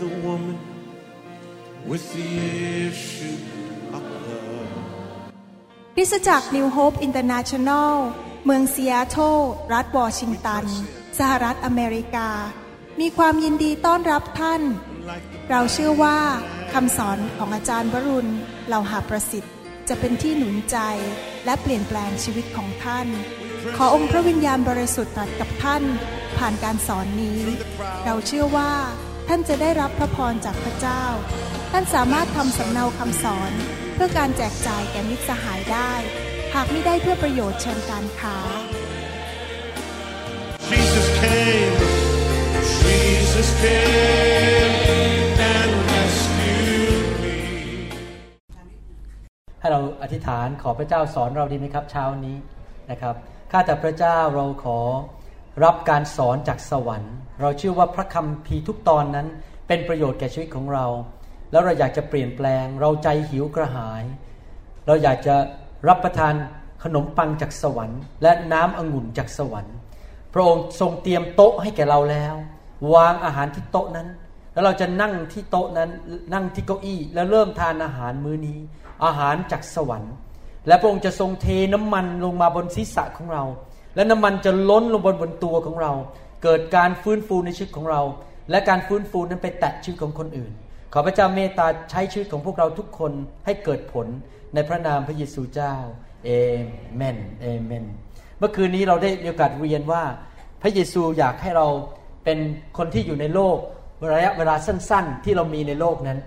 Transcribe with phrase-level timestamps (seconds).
[0.00, 0.58] the woman
[1.86, 2.28] with the
[2.88, 3.36] issue
[3.96, 4.68] of blood.
[5.96, 7.92] คริสจักร New Hope International
[8.44, 9.38] เมืองซีแอตเทิล
[9.72, 10.64] รัฐวอชิงตัน
[11.18, 12.28] สหรัฐอเมริกา
[13.00, 14.62] มีความยินดีต้อนรับท่าน
[15.50, 16.18] เราเชื่อว่า
[16.72, 18.30] คำสอนของอาจารย์วรุณ
[18.66, 19.52] เหล่าหาประสิทธิ์
[19.88, 20.78] จะเป็นที่หนุนใจ
[21.44, 23.06] และเปลี่ยนแปลงชีวิตของท่าน
[23.76, 25.82] ขอองค์พระวิญญาณบริสุทธิ์ตรัสกับท่าน
[26.38, 27.40] ผ่านการสอนนี้
[28.04, 28.72] เราเชื่อว่า
[29.28, 31.04] ท่านจะได้รับพระพรจากพระเจ้า
[31.72, 33.52] ท่านสามารถทำสำเนาคำสอน
[33.94, 35.92] เพื่อการแจกจ่ายแก่มิตรสหายได้
[36.54, 38.36] หากไม่ได้เพื่อประโยชน์เชิงการค้า
[40.70, 41.76] Jesus came,
[42.82, 44.74] Jesus came
[45.54, 47.36] and rescued me.
[49.60, 52.36] ให้เราอธิษฐานขอพระเจ้าสอนเราดีไหมครับเช้านี้
[52.90, 53.14] นะครับ
[53.52, 54.78] ข้าแต่พระเจ้าเราขอ
[55.64, 59.26] รับการสอนจากสวรรค์ เราเชื่อว่าพระคำพีทุกตอนนั้น
[59.68, 60.86] เป็นประโยชน์แก่ชีวิตของเรา
[61.50, 64.02] แล้วเราอยากจะเปลี่ยนแปลง เราใจหิวกระหาย
[64.86, 65.34] เราอยากจะ
[65.88, 66.34] รับประทาน
[66.84, 69.76] ขนมปังจากสวรรค์ และน้ำองุ่นจากสวรรค์
[70.32, 72.34] พระองค์ทรงเตรียมโต๊ะให้แก่เราแล้ว
[72.94, 74.08] วางอาหารที่โต๊ะนั้น
[74.52, 75.90] แล้วเราจะนั่งที่โต๊ะนั้น
[76.34, 78.58] นั่งที่เก้าอี้ แล้วเริ่มทานอาหารมื้อนี้
[79.04, 80.14] อาหารจากสวรรค์
[80.66, 83.44] และพระองค์จะทรงเทน้ำมันลงมาบนศีรษะของเรา
[83.94, 85.92] และน้ำมันจะล้นลงบนบนตัวของเรา
[86.48, 88.02] เกิดการฟื้นฟูในชีวิตของเรา
[88.50, 90.52] และการฟื้นฟูนั้นไปแตะชีวิตของคนอื่น
[90.92, 93.12] ขอพระเจ้าเมตตาใช้ชีวิตของพวกเราทุกคน
[93.46, 94.06] ให้เกิดผล
[94.54, 95.74] ในพระนามพระเยซูเจ้า
[96.24, 96.30] เอ
[96.96, 97.84] เมนเอเมน
[98.38, 100.02] เมื่อคืนนี้เราได้มีโอกาสเรียนว่า
[100.62, 101.66] พระเยซูอยากให้เรา
[102.24, 102.38] เป็น
[102.78, 103.58] คนที่อยู่ในโลก
[104.14, 106.18] ระยะเวลาสั้น ๆ ที่เรามีในโลกนั้น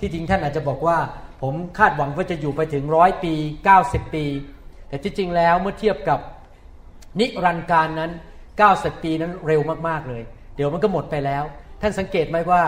[0.00, 0.98] ที่จริงท่านอาจจะบอกว่า
[1.42, 3.34] ผมคาดหวังว่าจะอยู่ไปถึงร้อยปี
[3.74, 4.24] 90 ปี
[4.88, 6.20] แต่ที่จริงแล้วเมื่อเทียบกับ
[7.20, 8.12] นิรันดร์การนั้น
[8.66, 10.22] 90 ปีนั้นเร็วมากๆเลย
[10.56, 11.44] เดี๋ยวมันก็หมดไปแล้ว
[11.80, 12.62] ท่านสังเกตไหมว่า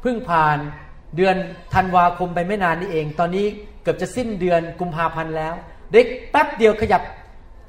[0.00, 0.58] เพิ่งผ่าน
[1.16, 1.36] เดือน
[1.74, 3.46] ธันวาคมไปไม่นานนี้เอง ตอนนี้
[3.82, 5.54] เกือบจะสิ้นเดือนกุมภาพันธ์แล้ว
[5.92, 7.02] เด็กแป๊บเดียวขยับ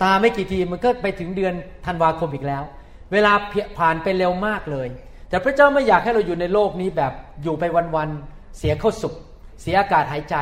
[0.03, 1.53] ตาไม่กี่ทีมันก็ไปถึงเดือน
[1.86, 2.64] ธันวาคมอีกแล้ว
[3.12, 3.34] เวลา
[3.78, 4.88] ผ่านไปเร็วมากเลย
[5.30, 7.13] แต่พระเจ้าไม่อยากให้เราอยู่ในโลกนี้แบบ
[7.44, 7.63] อยู่ไป
[7.96, 9.13] วันๆเสียเข้าสุข
[9.62, 10.36] เสียอากาศหายใจ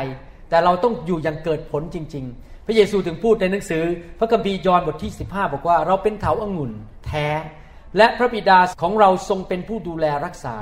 [0.49, 3.83] แต่เราต้องอยู่อย่างเกิดผลจริง ๆ พระเยซูถึงพูดในหนังสือ
[4.19, 6.71] พระคัมภีร์ยอห์นบทที่ 15 บอกว่าเราเป็นเถาอางุ่น
[7.07, 7.27] แท้
[7.97, 10.55] และพระบิดาของเราทรงเป็นผู้ดูแลรักษา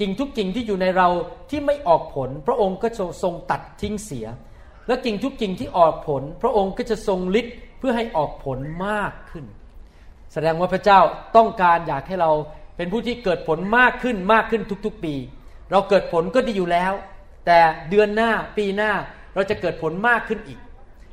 [0.00, 1.08] กิ่งทุกกิ่งที่อยู่ในเรา
[1.50, 2.88] ที่ไม่ออกผล พระองค์ก็
[3.22, 4.26] ทรงตัดทิ้งเสีย
[4.86, 9.44] และกิ่งทุกกิ่งที่ออกผล พระองค์ก็จะทรงฤทธิ์เพื่อให้ออกผลมากขึ้น
[10.32, 11.00] แสดงว่าพระเจ้า
[11.36, 12.30] ต้องการอยากให้เรา
[12.76, 15.14] เป็นผู้ที่เกิดผลมากขึ้นมากขึ้นทุกๆปี
[15.70, 16.92] เราเกิดผลก็ดีอยู่แล้ว
[17.46, 17.58] แต่
[17.90, 18.92] เดือนหน้าปีหน้า
[19.34, 20.58] เราจะเกิดผลมากขึ้นอีก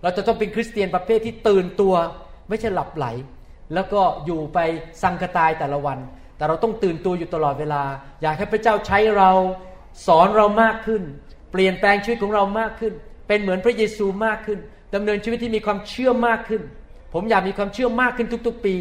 [0.04, 1.94] เราจะต้องเป็นคริสเตียนประเภทที่ตื่นตัว
[2.50, 3.06] ไม่ใช่หลับไหล
[3.74, 4.60] แล้วก็อยู่ไป
[5.04, 5.98] สังกตายแต่ละวัน
[6.38, 7.84] แต่เราต้องตื่นตัวอยู่ตลอดเวลา
[8.22, 9.32] อยากให้พระเจ้าใช้เรา
[10.08, 11.04] สอนเรามากขึ้น
[11.52, 12.94] เปลี่ยนแปลงชีวิตของเรามากขึ้น
[13.28, 14.60] เป็นเหมือนพระเยซูมากขึ้น
[14.96, 16.62] ดำเนินชีวิตที่มีความเชื่อมากขึ้น
[17.14, 18.76] ผมอยากมีความเชื่อมากขึ้นทุก ๆ ปี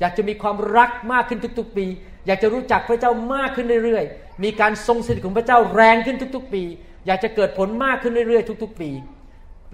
[0.00, 1.86] อยากจะมีความรักมากขึ้นทุก ๆ ปี
[2.26, 6.62] อยากจะรู้จักพระเจ้ามากขึ้นเรื่อยๆ มีการทรงสถิตของพระเจ้าแรงขึ้นทุก ๆ ปี
[7.06, 8.90] อยากจะเกิดผลมากขึ้นเรื่อยๆ ทุก ๆ ปี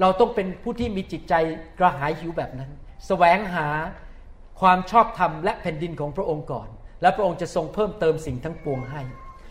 [0.01, 1.35] เราต้องเป็นผู้ที่มีจิตใจ
[1.79, 2.71] กระหายหิวแบบนั้น
[3.07, 3.67] แสวงหา
[4.61, 6.69] ความชอบธรรมและแผ่นดินของพระองค์ก่อน
[7.03, 9.03] และพระองค์จะทรงเพิ่มเติมสิ่งทั้งปวงให้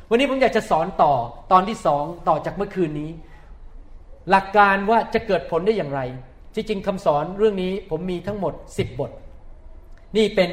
[0.10, 1.14] วันนี้ผมอยากจะสอนต่อ
[1.52, 3.12] ตอนที่สองต่อจากเมื่อคืนนี้
[4.30, 6.02] หลักการว่าจะเกิดผลได้อย่างไร
[6.56, 9.12] ที่จริงคำสอนเรื่องนี้ผมมีทั้งหมด 10 บท
[10.18, 10.50] นี่เป็น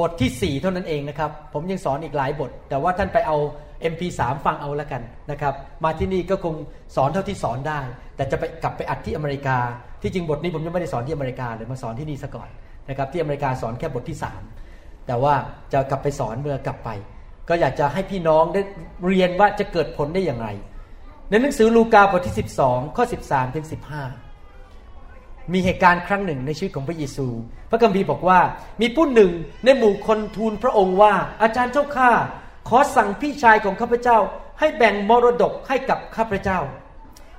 [0.00, 3.38] บทที่ 4 เท่านั้นเองนะครับ ผมยังสอนอีกหลายบท แต่ว่าท่านไปเอา
[3.92, 5.54] MP3 ฟังเอาละกันนะครับ
[5.84, 6.54] มาที่นี่ก็คง
[6.96, 7.80] สอนเท่าที่สอนได้
[8.16, 9.58] แต่จะไปกลับไปอัดที่อเมริกา
[10.02, 12.48] ที่จริงบทนี้ผมยังไม่ได้สอนที่อเมริกาเลยมาสอนที่นี่ซะก่อน
[12.88, 14.18] นะครับที่อเมริกาสอนแค่บทที่
[14.62, 15.34] 3 แต่ว่า
[15.72, 16.88] จะกลับไปสอนเมื่อกลับไป
[17.48, 18.60] ก็อยากจะให้พี่น้องได้
[19.06, 20.48] เรียนว่าจะเกิดผลได้อย่างไร
[21.30, 22.34] ในหนังสือลูกาบทที่
[22.66, 23.66] 12 ข้อ 13ถึง
[24.44, 27.26] 15 มีเหตุการณ์ครั้งหนึ่งในชีวิตของพระเยซู
[27.70, 28.38] พระคัมภีร์บอกว่า
[28.80, 29.30] มีผู้หนึ่ง
[29.64, 32.10] ในหมู่คนทูลพระองค์ว่าอาจารย์เจ้าข้า
[32.68, 34.18] ขอสั่งพี่ชายของข้าพเจ้า
[34.58, 36.60] ให้แบ่งมรดกให้กับข้าพเจ้า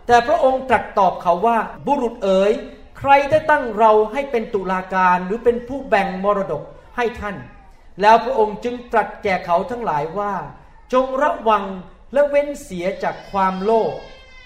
[0.07, 2.51] แต่พระองค์ตรัสตอบเขาว่าบุรุษเอ๋ย
[2.98, 6.63] ใครได้ตั้งเราให้เป็นตุลาการหรือเป็นผู้แบ่งมรดก
[6.98, 7.36] ให้ท่าน
[8.01, 10.34] แล้วพระองค์จึงตรัสแก่เขาทั้งหลายว่า
[10.94, 11.63] จงระวัง
[12.13, 13.94] และเว้นเสียจากความโลภ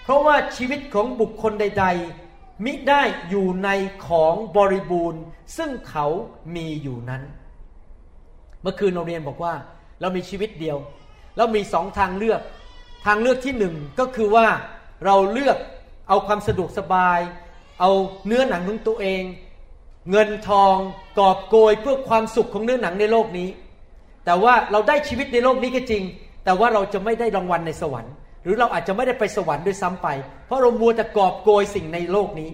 [0.02, 1.86] เพราะว่าชีวิตของบุคคลใด
[2.24, 3.68] ๆ มิได้อยู่ใน
[4.06, 5.22] ของบริบูรณ์
[5.56, 6.06] ซึ่งเขา
[6.54, 7.22] มีอยู่นั้น
[8.62, 9.54] เมื่อคืนเราเรียนบอกว่า
[10.00, 10.78] เรามีชีวิตเดียว
[11.36, 12.40] เรามีสองทางเลือก
[13.06, 14.46] ทางเลือกที่หนึ่งก็คือว่า
[15.04, 15.58] เราเลือก
[16.08, 17.20] เอาความสะดวกสบาย
[17.80, 17.90] เอา
[18.26, 19.22] เนื้อหนังของตัวเอง
[20.10, 20.76] เงินทอง
[21.18, 23.48] กอบโกยเพื่อความสุขของเนื้อหนังในโลกนี้
[24.24, 26.02] แต่ว่าเราได้ชีวิตในโลกนี้ก็จริง
[26.44, 30.08] แต่ว่าเราจะไม่ได้รางวัลในสวรรค์ หรือเราอาจจะไม่ได้ไปสวรรค์ด้วยซ้ำไป
[30.46, 32.50] เพราะเรามัวแต่กอบโกยสิ่งในโลกนี้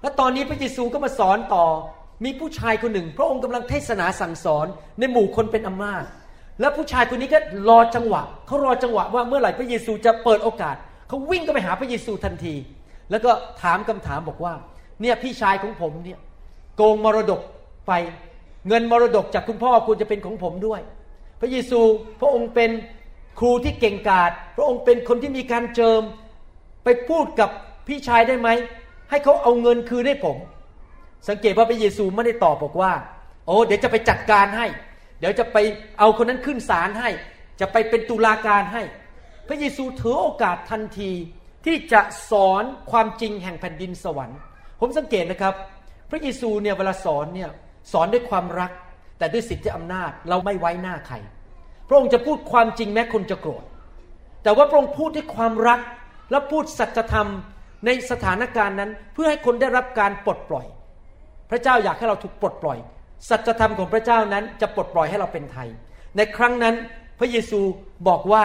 [0.00, 1.66] และตอนนี้พระเยซูก็มาสอนต่อ
[2.24, 4.66] มีผู้ชายคนหนึ่ง พระองค์กำลังเทศนาสั่งสอน
[4.98, 6.04] ในหมู่คนเป็นอำนาจ
[6.60, 10.76] แล้วผู้ชายคนนี้ก็รอจังหวะเขารอจังหวะว่าเมื่อไหร่พระเยซูจะเปิดโอกาส
[11.08, 12.54] เขาวิ่งก็ไปหาพระเยซูทันที
[13.10, 13.30] แล้วก็
[13.62, 14.54] ถามคำถามบอกว่า
[15.00, 16.18] เนี่ยพี่ชายของผมเนี่ย
[16.76, 17.40] โกงมรดก
[17.86, 17.92] ไป
[18.68, 20.80] เงินมรดกจากคุณพ่อควรจะเป็นของผมด้วย
[21.40, 21.80] พระเยซู
[22.20, 22.70] พระองค์เป็น
[23.38, 26.02] ครูที่เก่งกาจพระองค์เป็นคนที่มีการเจิม
[26.84, 27.50] ไปพูดกับ
[27.88, 28.48] พี่ชายได้ไหม
[29.10, 30.36] ให้เขาเอาเงินคืนให้ผม
[31.28, 32.92] สังเกตว่าพระเยซูไม่ได้ตอบบอกว่า
[33.46, 34.66] โอ้เดี๋ยวจะไปจัดการให้
[35.24, 35.58] ดี๋ยวจะไป
[35.98, 37.10] เอาคนนั้นขึ้นศาลให้
[37.60, 38.82] จะไปเป็นตุลาการให้
[39.48, 41.10] พระเยซูถือโอกาสทันที
[41.64, 42.00] ที่จะ
[42.30, 44.38] สอนความจริงแห่งแผ่นดินสวรรค์
[44.80, 45.54] ผมสังเกตนะครับ
[46.10, 47.50] พระเยซูเนี่ยเวลาสอนเนี่ย
[47.92, 48.70] สอนด้วยความรัก
[49.18, 51.16] แต่ด้วยสิทธิอำนาจเราไม่ไว้หน้าใคร
[51.88, 53.64] พระองค์จะพูดความจริงแม้คนจะโกรธ
[54.42, 55.80] แต่ว่าพระองค์พูดด้วยความรัก
[56.30, 57.28] และพูดสัจธรรม
[57.86, 60.66] ในสถานการณ์นั้น เพื่อให้คนได้รับการปลดปล่อย
[61.50, 62.78] พระเจ้าอยากให้เราถูกปลดปล่อย
[63.28, 65.68] สัจธรรมของพระเจ้านั้นจะปลดปล่อยให้เราเป็นไทย
[66.16, 66.74] ในครั้งนั้น
[67.18, 67.60] พระเยซู
[68.08, 68.44] บอกว่า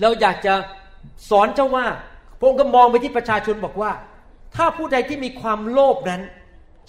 [0.00, 0.54] เราอยากจะ
[1.30, 1.86] สอนเจ้าว่า
[2.38, 3.92] พระองค์ก็มองไปที่ประชาชนบอกว่า
[4.56, 6.22] ถ้าผู้ใดที่มีความโลภนั้น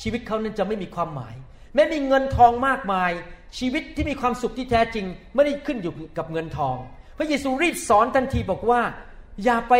[0.02, 1.36] ชีวิตเขานั้นจะไม่มีความหมาย
[1.74, 3.12] แม้มีเงินทองมากมาย
[3.60, 5.06] ชีวิตที่มีความสุขที่แท้จริง
[5.36, 6.78] ไม่ได้ขึ้นอยู่กับเงินทอง
[7.18, 8.82] พระเยซูรีบสอนทันทีบอกว่า
[9.44, 9.74] อย่าไป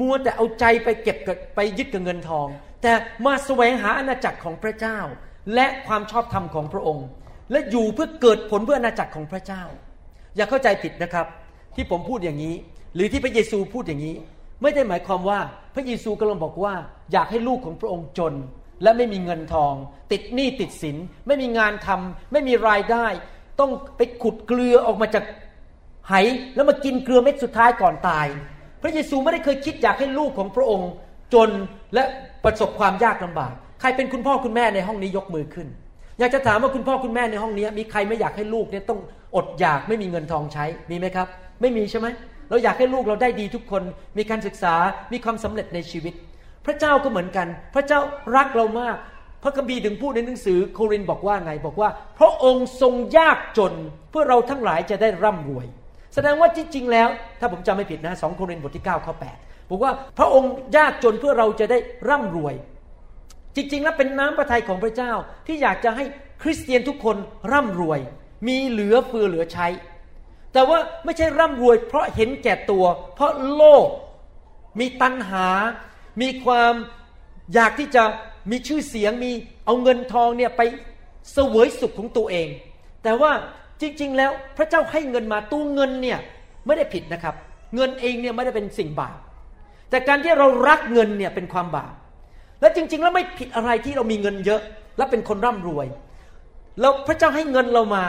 [0.00, 1.16] มัวแต่เอาใจไปเก็บ
[1.54, 2.46] ไปยึดกับเงินทอง
[2.82, 2.92] แต่
[3.26, 4.98] มาแสวงหาอาณาจักรของพระเจ้า
[5.54, 7.06] และความชอบธรรมของพระองค์
[7.50, 9.62] และอยู่เพื่อเกิดผลเพื่ออาณาจักรของพระเจ้า
[10.36, 11.26] อย่าเข้าใจผิดนะครับ
[11.74, 12.54] ที่ผมพูดอย่างนี้
[12.94, 14.14] หรือที่พระเยซูพูดอย่างนี้
[14.62, 15.40] ไม่ได้หมายความว่า
[15.74, 16.74] พระเยซูกำลังบอกว่า
[17.12, 18.34] อยากให้ลูกของพระองค์จน
[18.82, 19.74] และไม่มีเงินทอง
[20.12, 20.96] ติดหนี้ติดสิน
[21.26, 23.06] ไม่มีงานทำไม่มีรายได้
[23.60, 25.24] ต้องไปขุดเกลือออกมาจาก
[26.08, 26.14] ไห
[26.54, 28.26] แล้วมากินเกลือเม็ดสุดท้ายก่อนตาย
[28.82, 30.90] พระเยซูไม่ได้เคยคิดอยากให้ลูกของพระองค์
[31.34, 31.50] จน
[31.94, 32.02] และ
[32.44, 35.68] ประสบความยากลำบาก ใครเป็นคุณพ่อคุณแม่ในห้องนี้ยกมือขึ้น
[36.18, 39.00] อยากจะถามว่าคุณพ่อคุณแม่ในห้องนี้ มีใครไม่อยากให้ลูกเนี่ยต้อง
[39.36, 41.28] อดอยากไม่มีเงินทองใช้มีไหมครับ
[41.60, 42.06] ไม่มีใช่ไหม
[42.50, 43.82] เราอยากให้ลูกเราได้ดีทุกคน
[44.18, 44.74] มีการศึกษา
[45.12, 46.14] มีความสำเร็จในชีวิต
[46.66, 48.00] พระเจ้าก็เหมือนกัน พระเจ้า
[48.36, 48.96] รักเรามาก
[49.42, 51.88] พระคัมภีร์ถึงพูดในหนังสือโครินบอกว่าไง บอกว่า
[52.18, 53.72] พระองค์ทรงยากจน
[54.10, 55.66] เพื่อเราทั้งหลายจะได้ร่ำรวย
[56.14, 57.08] แสดงว่าจริงๆแล้ว
[57.40, 61.78] ถ้าผมจำไม่ผิดนะสองโครินบทที่9ข้อ8บอกว่าพระองค์ยากจนเพื่อเราจะได้
[62.08, 62.54] ร่ำรวย
[63.58, 65.12] จริง ๆ แล้วเป็นน้ำพระทัยของพระเจ้า
[65.46, 66.04] ที่อยากจะให้
[66.42, 67.16] คริสเตียนทุกคน
[67.52, 68.00] ร่ำรวย
[68.48, 69.66] มีเหลือเฟือเหลือใช้
[70.52, 72.84] แต่ว่าไม่ใช่ร่ำรวย เพราะเห็นแก่ตัว
[73.14, 73.88] เพราะโลภ
[74.80, 75.48] มีตัณหา
[76.20, 76.72] มีความ
[77.54, 78.02] อยากที่จะ
[78.50, 79.30] มีชื่อเสียงมี
[79.66, 80.62] เอาเงินทองเนี่ยไป
[81.32, 82.48] เสวยสุขของตัวเอง
[83.02, 83.32] แต่ว่า
[83.80, 86.18] จริง ๆ แล้วพระเจ้าให้เงินมาตู้เงินเนี่ย
[86.66, 87.34] ไม่ได้ผิดนะครับ
[87.74, 89.18] เงินเองเนี่ยไม่ได้เป็นสิ่งบาป
[89.90, 91.94] แต่การที่เรารักเงินเนี่ยเป็นความบาป
[92.60, 94.60] และจริง ๆ แล้วไม่ผิดอะไรที่เรามีเงินเยอะ
[94.96, 95.86] และเป็นคนร่ำรวย
[96.80, 98.04] แล้วพระเจ้าให้เงินเรามา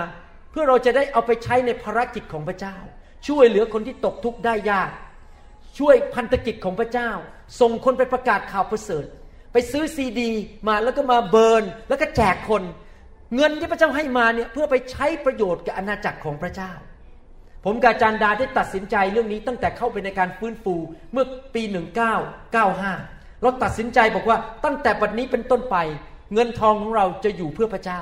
[0.51, 2.78] เพื่อเราจะได้เอาไปใช้ในภารกิจของพระเจ้า
[3.28, 4.92] ช่วยเหลือคนที่ตกทุกข์ได้ยาก
[5.80, 7.12] ช่วยพันธกิจของพระเจ้า
[7.60, 9.06] ส่งคนไปประกาศข่าวประเสริฐ
[9.54, 10.31] ไปซื้อซีดี
[10.68, 12.63] มาแล้วก็มาเบิร์นแล้วก็แจกคน
[13.36, 16.72] เงินที่พระเจ้าให้มาเนี่ยเพื่อไปใช้ประโยชน์กับอาณาจักรของพระเจ้า
[17.66, 20.76] ผมกาจารดาได้ตัดสินใจเรื่องนี้ตั้งแต่เข้าไปในการฟื้นฟู
[21.12, 21.64] เมื่อปี
[22.44, 25.78] 1995 เราตัดสินใจบอกว่าตั้งแต่บัดนี้เป็นต้นไป
[26.34, 28.02] เงินทองของเราจะอยู่เพื่อพระเจ้า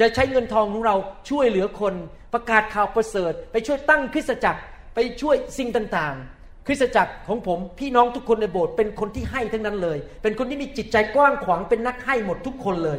[0.00, 0.94] จะใช้เงินทองของเรา
[1.30, 1.94] ช่วยเหลือคน
[2.32, 4.60] ประกาศข่าวประเสริฐ ไปช่วยตั้งคริสตจักร
[4.94, 12.98] ไปช่วยสิ่งต่างๆ คริสตจักรของผมพี่น้องทุกคนในโบสถ์เป็นคนที่ให้ทั้งนั้นเลย เป็นคนที่มีจิตใจกว้างขวางเป็นนักให้หมดทุกคนเลย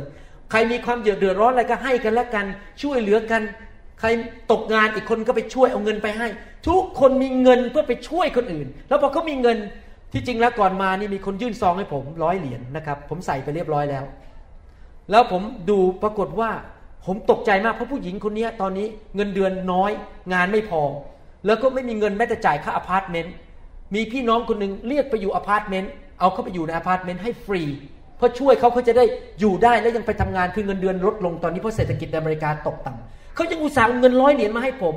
[0.52, 2.46] ใครมีความเดือดร้อนอะไรก็ให้กันและกัน
[2.82, 3.42] ช่วยเหลือกัน
[4.00, 4.08] ใคร
[4.52, 6.28] ตกงานอีกคนก็ไปช่วยเอาเงินไปให้
[6.68, 9.58] ทุกคนมีเงินเพื่อไปช่วยคนอื่น แล้วพอเขามีเงิน
[10.14, 14.04] ที่จริงแล้วก่อนมานี่มีคนยื่นซองให้ผมร้อยเหรียญนนะครับ ผมใส่ไปเรียบร้อยแล้ว
[15.12, 16.50] แล้วผมดูปรากฏว่า
[17.06, 19.92] ผมตกใจมากเพราะผู้หญิงคนนี้ตอนนี้เงินเดือนน้อย
[20.34, 20.82] งานไม่พอ
[21.46, 23.34] แล้วก็ไม่มีเงินแม้แต่จ่ายค่าอพาร์ตเมนต์
[23.96, 27.64] มีพี่น้องคนหนึ่งเรียกไปอยู่อพาร์ตเมนต์เอาเขาไปอยู่ในอพาร์ตเมนต์ให้ฟรี
[28.18, 29.06] เพื่อช่วยเขาเขาจะได้
[29.40, 34.96] อยู่ได้และยังไปทำงานคือเงินเดือนลดลงตอนนี้เพราะเศรษฐกิจในอเมริกาตกต่ำเขายังอุตส่าห์เงินร้อยเหรียญมาให้ผม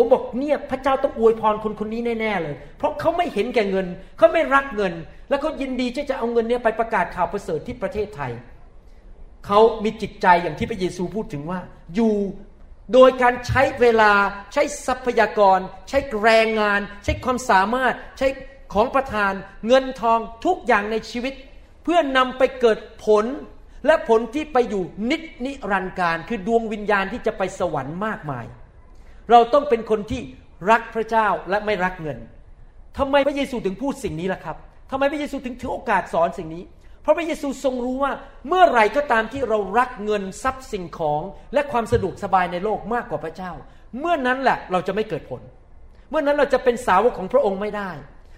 [0.00, 3.86] ผมบอกเนี่ยพระเจ้าต้องอวยพรคนคนนี้แน่ๆเลย เพราะเขาไม่เห็นแก่เงิน
[4.18, 4.92] เขาไม่รักเงิน
[5.28, 8.32] แล้วเขายินดีที่จะเอาเงินเนี้ไปประกาศข่าวประเสริฐที่ประเทศไทย
[9.46, 11.60] เขามีจิตใจอย่างที่พระเยซูพูดถึงว่า
[11.94, 12.14] อยู่
[12.92, 14.12] โดยการใช้เวลา
[14.52, 18.28] ใช้ทรัพยากร ใช้แรงงาน ใช้ความสามารถ ใช้
[18.74, 19.32] ของประทาน
[19.66, 21.34] เงินทองทุกอย่างในชีวิต
[21.84, 23.24] เพื่อนำไปเกิดผล
[23.86, 28.46] และผลที่ไปอยู่นิจนิรันดร์การ คือดวงวิญญาณที่จะไปสวรรค์มากมาย
[29.30, 30.20] เราต้องเป็นคนที่
[30.70, 32.18] รักพระเจ้าและไม่รักเงิน
[32.98, 34.56] ทำไมพระเยซูถึงพูดสิ่งนี้ล่ะครับ
[34.90, 36.62] ทำไมพระเยซูถึงถือโอกาสสอนสิ่งนี้
[37.02, 38.12] เพราะพระเยซูทรงรู้ว่า
[38.48, 41.22] เมื่อไหร่ก็ตามที่เรารักเงินทรัพย์สิ่งของ
[41.54, 43.52] และความสะดวกสบายในโลกมากกว่าพระเจ้า
[44.00, 45.40] เมื่อนั้นแหละเราจะไม่เกิดผล
[46.10, 47.90] เมื่อนั้นเราจะเป็นสาวกของพระองค์ไม่ได้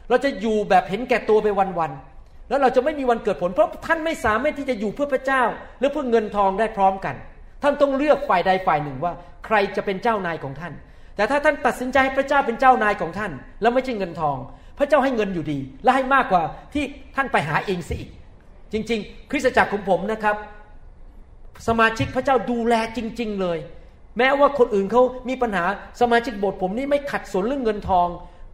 [0.09, 5.43] เราจะอยู่แบบเห็นแก่ตัวไปวันๆแล้วเราจะไม่มีวันเกิดผล เพราะท่านไม่สามารถที่จะอยู่เพื่อพระเจ้า
[5.79, 7.15] หรือเพื่อเงินทองได้พร้อมกัน
[7.63, 9.13] ท่านต้องเลือกฝ่ายใดฝ่ายหนึ่งว่า
[9.47, 10.73] ใครจะเป็นเจ้านายของท่าน
[11.17, 14.37] แต่ถ้าท่านตัดสินใจให้พระเจ้าเป็นเจ้านายของท่าน แล้วไม่ใช่เงินทอง
[14.79, 16.43] พระเจ้าให้เงินอยู่ดี และให้มากกว่า
[16.75, 16.85] ที่
[17.17, 18.11] ท่านไปหาเองสิอีก
[18.73, 20.37] จริง ๆ คริสตจักรของผมนะครับ
[21.69, 23.59] สมาชิกพระเจ้าดูแลจริง ๆ เลย
[24.19, 25.65] แม้ว่าคนอื่นเขามีปัญหา
[26.01, 28.09] สมาชิกโบสถ์ผมนี่ไม่ขัดสนเรื่องเงินทอง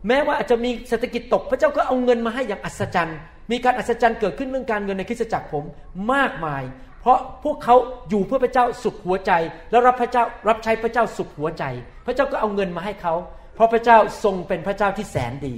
[0.08, 3.18] แม้ว่าอาจจะมีเศรษฐกิจตก พระเจ้าก็เอาเงินมาให้อย่างอัศจรรย์
[3.50, 5.64] มีการอัศจรรย์เกิดขึ้นเรื่องการเงินในคริสตจักรผม
[6.12, 6.62] มากมาย
[7.00, 7.76] เพราะพวกเขา
[8.08, 9.32] อยู่เพื่อพระเจ้าสุดหัวใจ
[9.70, 11.64] แล้วรับพระเจ้ารับใช้พระเจ้าสุดหัวใจ
[12.06, 13.14] พระเจ้าก็เอาเงินมาให้เขา
[13.54, 15.54] เพราะพระเจ้าทรงเป็นพระเจ้าที่แสนดี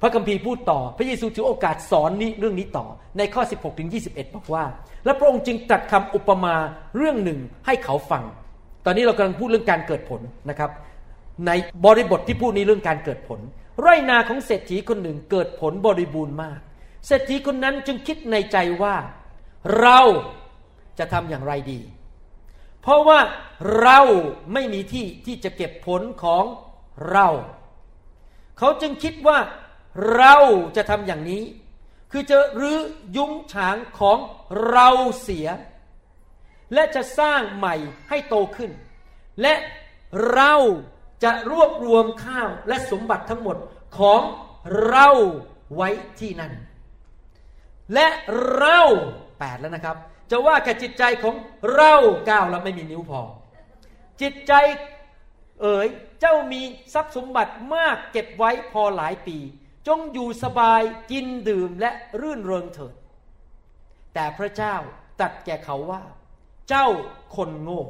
[0.00, 2.86] พระคัมภีร์พูดต่อ พระเยซูถือโอกาสสอนนี้เรื่องนี้ต่อ
[3.18, 4.64] ในข้อ 16ถึง21 บอกว่า
[5.04, 6.54] และพระองค์จึงตรัสคำอุปมา
[6.96, 8.24] เรื่องหนึ่งให้เขาฟัง
[8.84, 10.70] ตอนนี้เรากำลังพูดเรื่องการเกิดผลนะครับ
[11.46, 11.50] ใน
[11.84, 13.40] บริบทที่พูดนี้เรื่องการเกิดผล
[13.80, 16.58] ไรนาของเศรษฐีคนหนึ่งเกิดผลบริบูรณ์มาก
[17.06, 18.96] เศรษฐีคนนั้นจึงคิดในใจว่า
[19.80, 20.00] เรา
[20.98, 21.80] จะทำอย่างไรดี
[22.82, 23.20] เพราะว่า
[23.80, 23.98] เรา
[24.52, 26.44] ไม่มีที่ที่จะเก็บผลของ
[27.10, 27.28] เรา
[28.58, 29.38] เขาจึงคิดว่า
[30.16, 30.36] เรา
[30.76, 31.42] จะทำอย่างนี้
[32.12, 32.78] คือจะรื้อ
[33.16, 34.18] ยุ้งฉางของ
[34.70, 34.88] เรา
[35.22, 35.46] เสีย
[36.74, 37.74] และจะสร้างใหม่
[38.08, 38.70] ให้โตขึ้น
[39.42, 39.54] และ
[40.34, 40.54] เรา
[41.24, 43.56] จะรวบรวมข้าวและสมบัติทั้งหมด
[43.98, 44.20] ของ
[44.88, 45.08] เรา
[45.76, 45.88] ไว้
[46.20, 46.52] ที่นั่น
[47.94, 48.06] และ
[48.56, 48.80] เรา
[49.38, 49.96] แปดแล้วนะครับ
[50.30, 51.34] จะว่าแก่จิตใจของ
[51.74, 51.94] เรา
[52.26, 53.20] เก้าแล้วไม่มีนิ้วพอ
[54.20, 54.52] จิตใจ
[55.60, 55.88] เอ๋ย
[56.20, 56.62] เจ้ามี
[56.94, 59.38] ทรัพย์สมบัติมากเก็บไว้พอหลายปี
[59.88, 62.94] จงอยู่สบายกินดื่มและรื่นเริงเถิด
[64.14, 64.74] แต่พระเจ้า
[65.20, 66.02] ตรัสแก่เขาว่า
[66.68, 66.86] เจ้า
[67.36, 67.84] คนโง่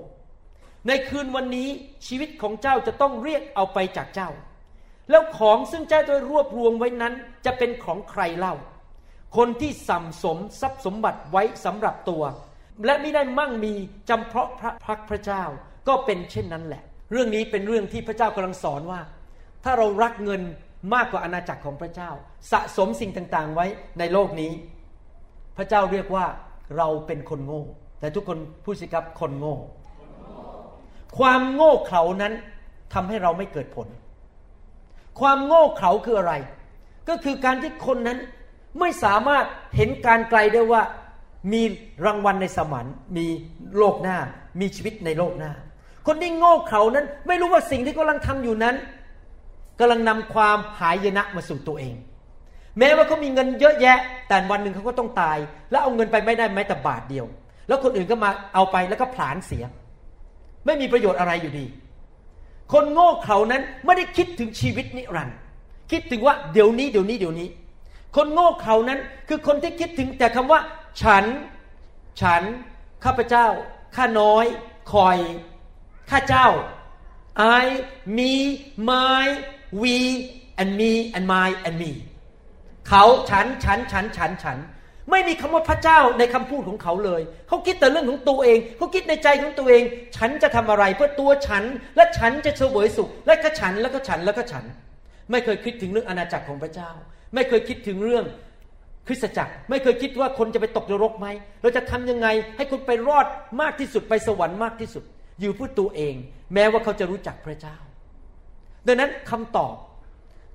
[0.86, 1.68] ในคืนวันนี้
[2.06, 4.30] ชีวิตของเจ้าจะต้องเรียกเอาไปจากเจ้า
[5.10, 7.14] แล้วของซึ่งเจ้าได้รวบรวมไว้นั้น
[7.46, 8.54] จะเป็นของใครเล่า
[9.36, 12.22] คนที่สัมสมทรัพย์สมบัติไว้สำหรับตัว
[12.84, 13.72] และไม่ได้มั่งมี
[14.08, 15.42] จำเพาะพระพักพระเจ้า
[15.88, 16.82] ก็เป็นเช่นนั้นแหละ
[17.12, 19.00] เรื่องนี้เป็นเรื่องที่พระเจ้ากำลังสอนว่า
[19.64, 20.42] ถ้าเรารักเงิน
[20.94, 22.10] มากกว่าอาณาจักรของพระเจ้า
[22.52, 23.66] สะสมสิ่งต่างๆไว้
[23.98, 24.52] ในโลกนี้
[25.56, 26.26] พระเจ้าเรียกว่า
[26.76, 27.62] เราเป็นคนโง่
[28.00, 29.56] แต่ทุกคนพูดสิครับคนโง่
[31.18, 32.32] ความโง่เขลานั้น
[32.94, 33.88] ทำให้เราไม่เกิดผล
[35.20, 36.34] ความโง่เขลาคืออะไร
[37.08, 38.18] ก็คือการที่คนนั้น
[38.78, 39.44] ไม่สามารถ
[39.76, 40.82] เห็นการไกลได้ว่า
[41.52, 41.62] มี
[42.06, 43.26] รางวัลในสวรรค์มี
[43.78, 44.18] โลกหน้า
[44.60, 45.52] มีชีวิตในโลกหน้า
[46.06, 48.76] คนที่โง่เขลานั้น ไม่รู้ว่าสิ่งที่กำลังทำอยู่นั้น
[49.80, 51.94] กำลังนำความหายนะมาสู่ตัวเอง
[52.78, 53.98] แม้ว่าเขามีเงินเยอะแยะ
[54.28, 55.38] แต่วันหนึ่งเขาก็ต้องตาย
[55.70, 57.26] แล้วเอาเงินไปไม่ได้แม้แต่บาทเดียว
[57.68, 59.64] แล้วคนอื่นก็มาเอาไปแล้วก็ผลาญเสีย
[60.66, 61.66] ไม่มีประโยชน์อะไรอยู่ดี
[62.72, 65.38] คนโง่เขลานั้นไม่ได้คิดถึงชีวิตนิรันดร์
[65.90, 67.48] คิดถึงว่าเดี๋ยวนี้เดี๋ยวนี้เดี๋ยวนี้
[68.16, 70.60] คนโง่เขลานั้นคือคนที่คิดถึงแต่คำว่า
[71.02, 71.24] ฉัน
[72.20, 72.42] ฉัน
[73.04, 73.46] ข้าพเจ้า
[73.96, 74.44] ข้าน้อย
[74.92, 75.18] คอย
[76.10, 76.48] ข้าเจ้า
[77.62, 77.64] I
[78.18, 78.32] me
[78.90, 79.24] my
[79.82, 79.96] we
[80.60, 81.92] and me and my and me
[82.88, 84.58] เขาฉันฉันฉันฉันฉัน
[85.10, 89.82] ไม่มีคำว่าพระเจ้าในคำพูดของเขาเลย เขาคิดแต่เรื่องของตัวเอง เขาคิดในใจของตัวเอง
[90.16, 91.64] ฉันจะทำอะไรเพื่อตัวฉัน
[91.96, 94.64] และฉันจะเฉวยสุข และก็ฉัน แล้วก็ฉัน แล้วก็ฉัน
[95.30, 96.90] ไม่เคยคิดถึงเรื่องอาณาจักรของพระเจ้า
[97.34, 98.24] ไม่เคยคิดถึงเรื่อง
[99.06, 101.26] คริสตจักร ไม่เคยคิดว่าคนจะไปตกนรกไหม
[101.62, 103.26] เราจะทำยังไงให้คุณไปรอด
[103.60, 105.04] มากที่สุดไปสวรรค์มากที่สุด
[105.40, 106.14] อยู่เพื่อตัวเอง
[106.54, 107.76] แม้ว่าเขาจะรู้จักพระเจ้า
[108.86, 109.74] ดังนั้นคำตอบ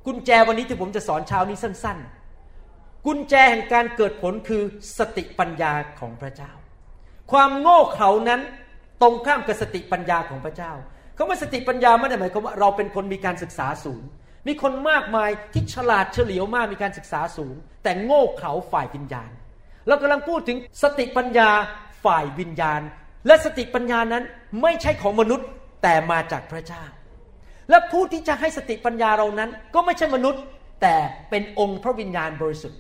[0.06, 1.98] กุญแจวันนี้ที่ผมจะสอนเช้านี้สั้น
[2.52, 4.62] ๆ กุญแจแห่งการเกิดผลคือ
[4.98, 6.52] สติปัญญาของพระเจ้า
[7.32, 8.42] ความโง่เขลานั้น
[9.02, 10.72] ตรงข้ามกับสติปัญญาของพระเจ้า
[11.18, 14.02] คำว่าสติปัญญาไม่ได้หมายความว่าเราเป็นคนมีการศึกษาสูง
[14.48, 19.32] มีคนมากมายที่ฉลาดเฉลียวมากมีการศึกษาสูง แต่โง่เขลาฝ่ายวิญญาณ
[19.88, 21.50] เรากำลังพูดถึงสติปัญญา
[22.06, 22.82] ฝ่ายวิญญาณ
[23.28, 24.24] และสติปัญญานั้น
[24.62, 25.48] ไม่ใช่ของมนุษย์
[25.84, 26.84] แต่มาจากพระเจ้า
[27.70, 30.42] และผู้ที่จะให้สติปัญญาเรานั้น ก็ไม่ใช่มนุษย์
[30.82, 30.96] แต่
[31.30, 32.80] เป็นองค์พระวิญญาณบริสุทธิ์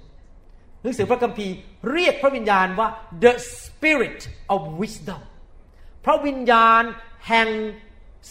[0.81, 1.53] หนังสือพระคัมภีร์
[1.91, 2.87] เรียกพระวิญญาณว่า
[3.23, 4.21] the spirit
[4.53, 5.21] of wisdom
[6.05, 6.83] พระวิญญาณ
[7.27, 7.47] แห่ง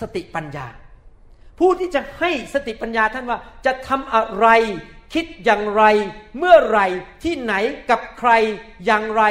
[0.00, 0.66] สติปัญญา
[1.58, 4.46] ผู้ที่จะให้สติปัญญาท่านว่าจะทำอะไร
[5.14, 5.82] คิดอย่างไร
[6.38, 6.80] เมื่อไร
[7.24, 7.54] ที่ไหน
[7.90, 8.30] กับใคร
[8.86, 9.22] อย่างไร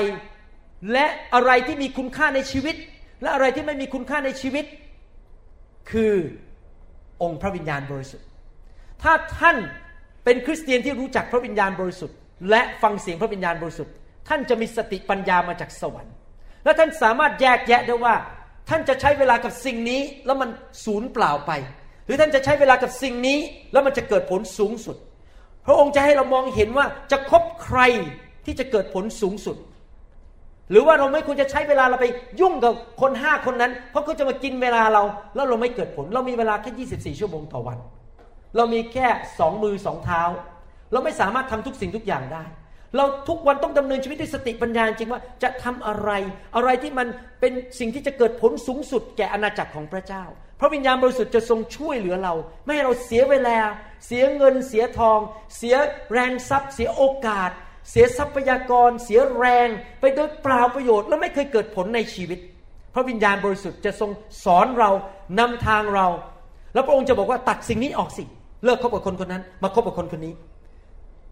[0.91, 2.75] และอะไรที่มีคุณค่าในชีวิต
[3.21, 4.65] และอะไรที่ไม่มีคุณค่าในชีวิต
[5.91, 6.13] คือ
[7.21, 8.27] องค์พระวิญญาณบริสุทธิ์
[9.03, 9.57] ถ้าท่าน
[10.23, 12.17] เป็นคริสเตียนที่รู้จักพระวิญญาณบริสุทธิ์
[12.49, 13.93] และฟังเสียงพระวิญญาณบริสุทธิ์
[14.29, 16.13] ท่านจะมีสติปัญญามาจากสวรรค์
[16.63, 18.15] และท่านสามารถแยกแยะได้ว่า
[18.69, 20.49] ท่านจะใช้เวลากับสิ่งนี้แล้วมัน
[20.85, 21.51] สูญเปล่าไป
[22.05, 23.39] หรือท่านจะใช้เวลากับสิ่งนี้
[23.71, 24.97] แล้วมันจะเกิดผลสูงสุด
[25.65, 27.79] พระองค์จะให้เรามองเห็นว่าจะคบใคร
[28.45, 29.57] ที่จะเกิดผลสูงสุด
[30.71, 32.05] หรือว่าเราไม่ควรจะใช้เวลาเราไป
[32.39, 35.03] ยุ่งกับคนห้าคนนั้น เพราะเขาจะมากินเวลาเรา
[35.35, 37.77] แล้วเราไม่เกิดผล เรามีเวลาแค่ 24 ชั่วโมงต่อวัน
[38.55, 39.07] เรามีแค่
[39.39, 40.21] สองมือสองเท้า
[40.91, 42.43] เราไม่สามารถทำทุกสิ่งทุกอย่างได้
[42.97, 46.09] เราทุกวันต้องดำเนินชีวิตด้วยสติปัญญาจริงว่าจะทำอะไร
[46.55, 47.07] อะไรที่มัน
[47.39, 50.23] เป็นสิ่งที่จะเกิดผลสูงสุดแก่อาณาจักรของพระเจ้า
[50.63, 52.33] ระวิญญาณบริสุทธิ์จะทรงช่วยเหลือเรา
[52.65, 53.57] ไม่ให้เราเสียเวลา
[54.05, 55.19] เสียเงินเสียทอง
[55.57, 55.75] เสีย
[56.11, 57.51] แรงทรัพย์ เสียโอกาส
[57.89, 59.67] เสียทรัพยากร เสียแรง
[59.99, 62.39] ไปโดยเปล่าประโยชน์แล้วไม่เคยเกิดผลในชีวิต
[62.93, 64.11] พระวิญญาณบริสุทธิ์จะทรง
[64.45, 64.89] สอนเรา
[65.39, 66.07] นำทางเรา
[66.73, 68.23] แล้วพระองค์จะบอกว่าตัดสิ่งนี้ออกสิ
[68.63, 70.33] เลิกคบกับคนคนนั้น มาคบกับคนคนนี้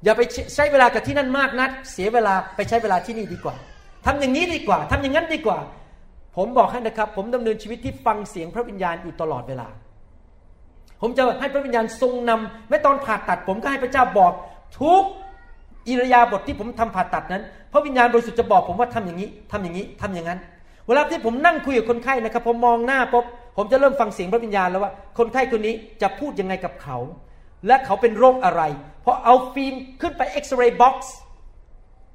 [0.03, 0.21] อย่าไป
[0.55, 3.55] ใช้เวลากับที่นั่นมากนัก เสียเวลาไปใช้เวลาที่นี่ดีกว่า
[4.05, 5.59] ทำอย่างนี้ดีกว่าทำอย่างนั้นดีกว่า
[6.35, 9.67] ผมบอกให้นะครับ ผมดำเนินชีวิตที่ฟังเสียงพระวิญญาณอยู่ตลอดเวลา
[11.01, 14.31] ผมจะให้พระวิญญาณทรงนำแม้ตอนผ่าตัด ผมก็ให้พระเจ้าบอก
[14.79, 15.03] ทุก
[15.87, 20.39] อิรยาบทที่ผมทำผ่าตัดนั้น พระวิญญาณบริสุทธิ์จะบอกผมว่าทำอย่างนี้ทำอย่างนี้ทำอย่างนั้น
[20.87, 23.25] เวลาที่ผมนั่งคุยกับคนไข้นะครับ ผมมองหน้าปุ๊บ
[23.57, 26.97] ผมจะเริ่มฟังเสียงพระวิญญาณแล้วว่า คนไข้คนนี้จะพูดยังไงกับเขา
[27.67, 28.61] และเขาเป็นโรคอะไร
[29.03, 31.15] พอเอาฟิล์มขึ้นไป x-ray box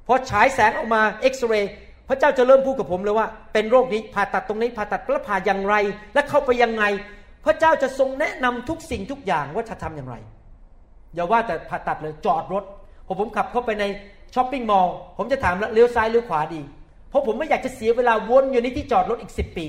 [0.07, 1.71] พอฉายแสงออกมาเอ็กซเรย์
[2.09, 5.75] พระเจ้าจะเริ่มพูดกับผมเลยว่า เป็นโรคนี้ผ่าตัดตรงนี้ผ่าตัดแล้วผ่าอย่างไร
[6.13, 6.83] และเข้าไปยังไง
[7.45, 10.15] พระเจ้าจะทรงแนะนำทุกสิ่งทุกอย่างว่าจะทำอย่างไร
[11.15, 12.63] อย่าว่าแต่ผ่าตัดเลยจอดรถ
[13.05, 13.83] พอผมขับเข้าไปใน
[14.35, 16.61] shopping mall ผมจะถามแล้วเลี้ยวซ้ายเลี้ยวขวาดี
[17.09, 19.67] เพราะผมไม่อยากจะเสียเวลาวนอยู่ในที่จอดรถอีกสิบปี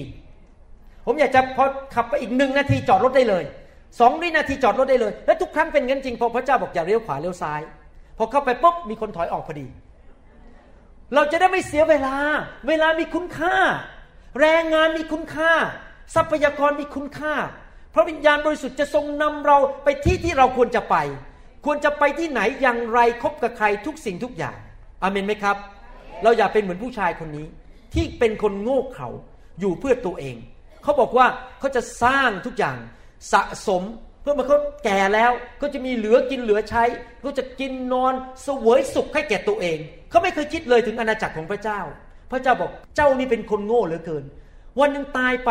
[1.06, 1.64] ผมอยากจะพอ
[1.94, 3.44] ขับไปอีกหนึ่งนาทีจอดรถได้เลย
[4.00, 7.60] สองวินาทีจอดรถได้เลย และทุกครั้งเป็นงั้นจริงพอพระเจ้าบอกอย่าเลี้ยวขวาเลี้ยวซ้าย
[8.18, 9.66] พอเข้าไปปุ๊บมีคนถอยออกพอดี
[11.14, 12.16] เราจะได้ไม่เสียเวลา
[12.68, 13.54] เวลามีคุณค่า
[14.40, 15.52] แรงงานมีคุณค่า
[16.14, 17.34] ทรัพยากรมีคุณค่า
[17.94, 20.96] พระวิญญาณบริสุทธิ์จะทรงนำเราไปที่ที่เราควรจะไป
[21.64, 24.56] ควรจะไปที่ไหนอย่างไรคบกับใครทุกสิ่งทุกอย่าง
[25.02, 25.56] อเมนไหมครับ
[26.22, 27.46] เราอย่าเป็นเหมือนผู้ชายคนนี้
[27.94, 29.08] ที่เป็นคนโง่เขลา
[29.60, 30.36] อยู่เพื่อตัวเอง
[30.82, 31.26] เขาบอกว่า
[31.58, 32.76] เขาจะสร้างทุกอย่าง
[33.32, 33.82] สะสม
[34.22, 36.84] เพื่อมาเขาแก่แล้วก็จะมีเหลือกินเหลือใช้
[37.24, 39.78] ก็จะกินนอนเสวยสุขให้แก่ตัวเอง
[40.10, 41.80] เขาไม่เคยคิดเลยถึงอาณาจักรของพระเจ้า
[42.30, 44.24] พระเจ้าบอกเจ้านี่เป็นคนโง่เหลือเกิน
[44.80, 45.50] วันหนึ่งตายไป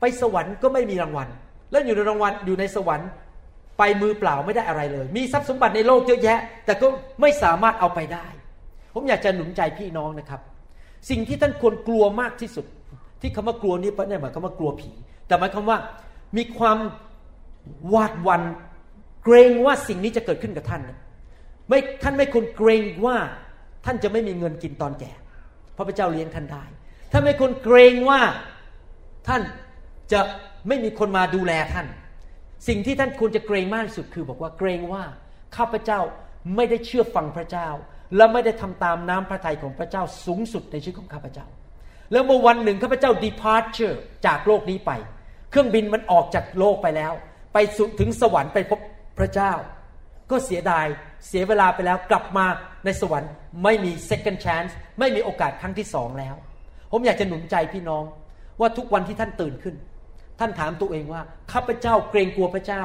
[0.00, 1.28] ไปสวรรค์ก็ไม่มีรางวัล
[1.70, 3.08] แล้วอยู่ในรางวัลอยู่ในสวรรค์
[3.78, 6.86] ไปมือเปล่าไม่ได้อะไรเลย มีทรัพย์สมบัติในโลกเยอะแยะ แต่ก็
[7.20, 8.26] ไม่สามารถเอาไปได้
[8.94, 10.40] ผมอยากจะหนุนใจพี่น้องนะครับ
[11.10, 12.66] สิ่งที่ท่านควรกลัวมากที่สุด
[13.20, 14.90] ที่คำว่ากลัวนี้ไม่ได้หมายความว่ากลัวผี
[15.26, 15.78] แต่หมายความว่า
[16.36, 16.78] มีความ
[17.94, 18.42] วาดวัน
[19.24, 20.80] เกรงว่าสิ่งนี้จะเกิดขึ้นกับท่าน
[21.68, 23.16] ไม่ท่านไม่ควรเกรงว่า
[23.86, 25.12] ท่านจะไม่มีเงินกินตอนแก่
[25.74, 26.64] เพราะพระเจ้าเลี้ยงท่านได้
[27.12, 28.20] ท่าไม่ควรเกรงว่า
[29.28, 29.42] ท่าน
[30.12, 30.20] จะ
[30.68, 31.86] ไม่มีคนมาดูแลท่าน
[32.68, 35.04] สิ่งที่ท่านควรจะเกรงมากที่สุดคือบอกว่าเกรงว่า
[35.56, 36.00] ข้าพเจ้า
[36.56, 37.68] ไม่ได้เชื่อฟังพระเจ้า
[38.16, 41.46] และไม่ได้ทำตามน้ำพระทัยของพระเจ้าสูงสุดในชีวิตของข้าพเจ้า
[42.12, 43.96] แล้วเมื่อวันหนึ่งข้าพเจ้า departure
[44.26, 44.92] จากโลกนี้ไป
[45.50, 47.12] เครื่องบินมันออกจากโลกไปแล้ว
[47.52, 47.58] ไป
[48.00, 48.80] ถึงสวรรค์ไปพบ
[49.18, 49.52] พระเจ้า
[50.30, 50.86] ก็เสียดาย
[51.28, 52.46] เสียเวลาไปแล้วกลับมา
[52.84, 53.32] ในสวรรค์
[53.64, 56.34] ไม่มี second chance ไม่มีโอกาสครั้งที่สองแล้ว
[56.92, 58.04] ผมอยากจะหนุนใจพี่น้อง
[58.60, 59.74] ว่าทุกวันที่ท่านตื่นขึ้น
[60.40, 62.84] ท่านถามตัวเองว่าข้าพเจ้าเกรงกลัวพระเจ้า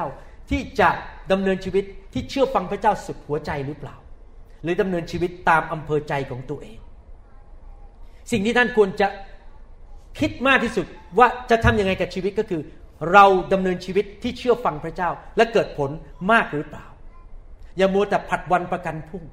[0.50, 0.90] ที่จะ
[1.32, 3.96] ดำเนินชีวิตที่เชื่อฟังพระเจ้าสุดหัวใจหรือเปล่า
[4.62, 6.78] หรือดำเนินชีวิตตามอำเภอใจของตัวเอง
[8.30, 9.08] สิ่งที่ท่านควรจะ
[10.18, 10.86] คิดมากที่สุด
[11.18, 12.62] ว่าจะทำยังไงกับชีวิตก็คือ
[13.12, 15.90] เราดำเนินชีวิตที่เชื่อฟังพระเจ้าและเกิดผล
[16.32, 16.86] มากหรือเปล่า
[17.76, 19.24] อย่ามัวแต่ผัดวันประกันพรุ่ง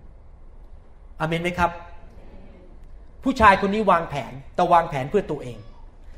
[1.20, 1.72] อเมนไหมครับ
[3.24, 5.58] ผู้ชายคนนี้วางแผนแต่วางแผนเพื่อตัวเอง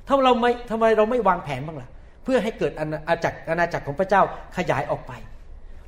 [0.08, 1.90] ถ้าเราไม่ทำไมเราไม่วางแผนบ้างล่ะ
[2.24, 4.22] เพื่อให้เกิดอาณาจักรอาณาจักรของพระเจ้า
[4.58, 5.14] ขยายออกไป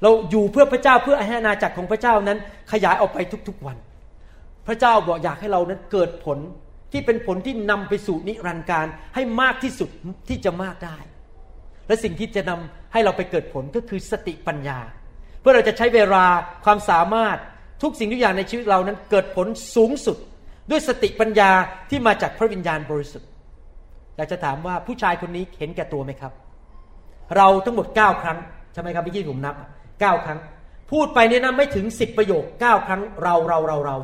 [0.01, 2.37] เราอยู่เพื่อพระเจ้าเพื่อให้อาณาจักรของพระเจ้านั้น
[2.71, 3.17] ขยายออกไป
[3.47, 3.77] ทุกๆวัน
[4.67, 6.37] พระเจ้าบอกอยากให้เรานั้นเกิดผล
[6.91, 9.89] ที่เป็นผลที่นำไปสู่นิรันดร์การให้มากที่สุด
[10.27, 10.97] ที่จะมากได้
[11.87, 14.79] และสิ่งที่จะนำให้เราไปเกิดผลก็คือสติปัญญา
[15.43, 16.25] เพื่อเราจะใช้เวลา
[16.65, 17.37] ความสามารถ
[17.81, 20.17] ทุกสิ่งทุกอย่างในชีวิตเรานั้นเกิดผลสูงสุด
[20.71, 21.51] ด้วยสติปัญญา
[21.89, 23.29] ที่มาจากพระวิญญาณบริสุทธิ์
[24.17, 26.31] อยากจะถามว่าผู้ชายคนนี้เห็นแก่ตัวไหมครับ
[27.37, 28.37] เราทั้งหมด 9 ครั้ง
[28.73, 29.55] ใช่ไหมครับเมื่อกี้ผมนับ
[29.89, 30.39] 9 ครั้ง
[30.91, 33.97] พูดไปเนี่ยนะไม่ถึง 10 ประโยค 9 ครั้งเราเราเราเรา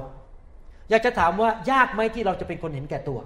[0.89, 3.19] อยากจะถามว่ายากไหมที่เราจะเป็นคนเห็นแก่ตัว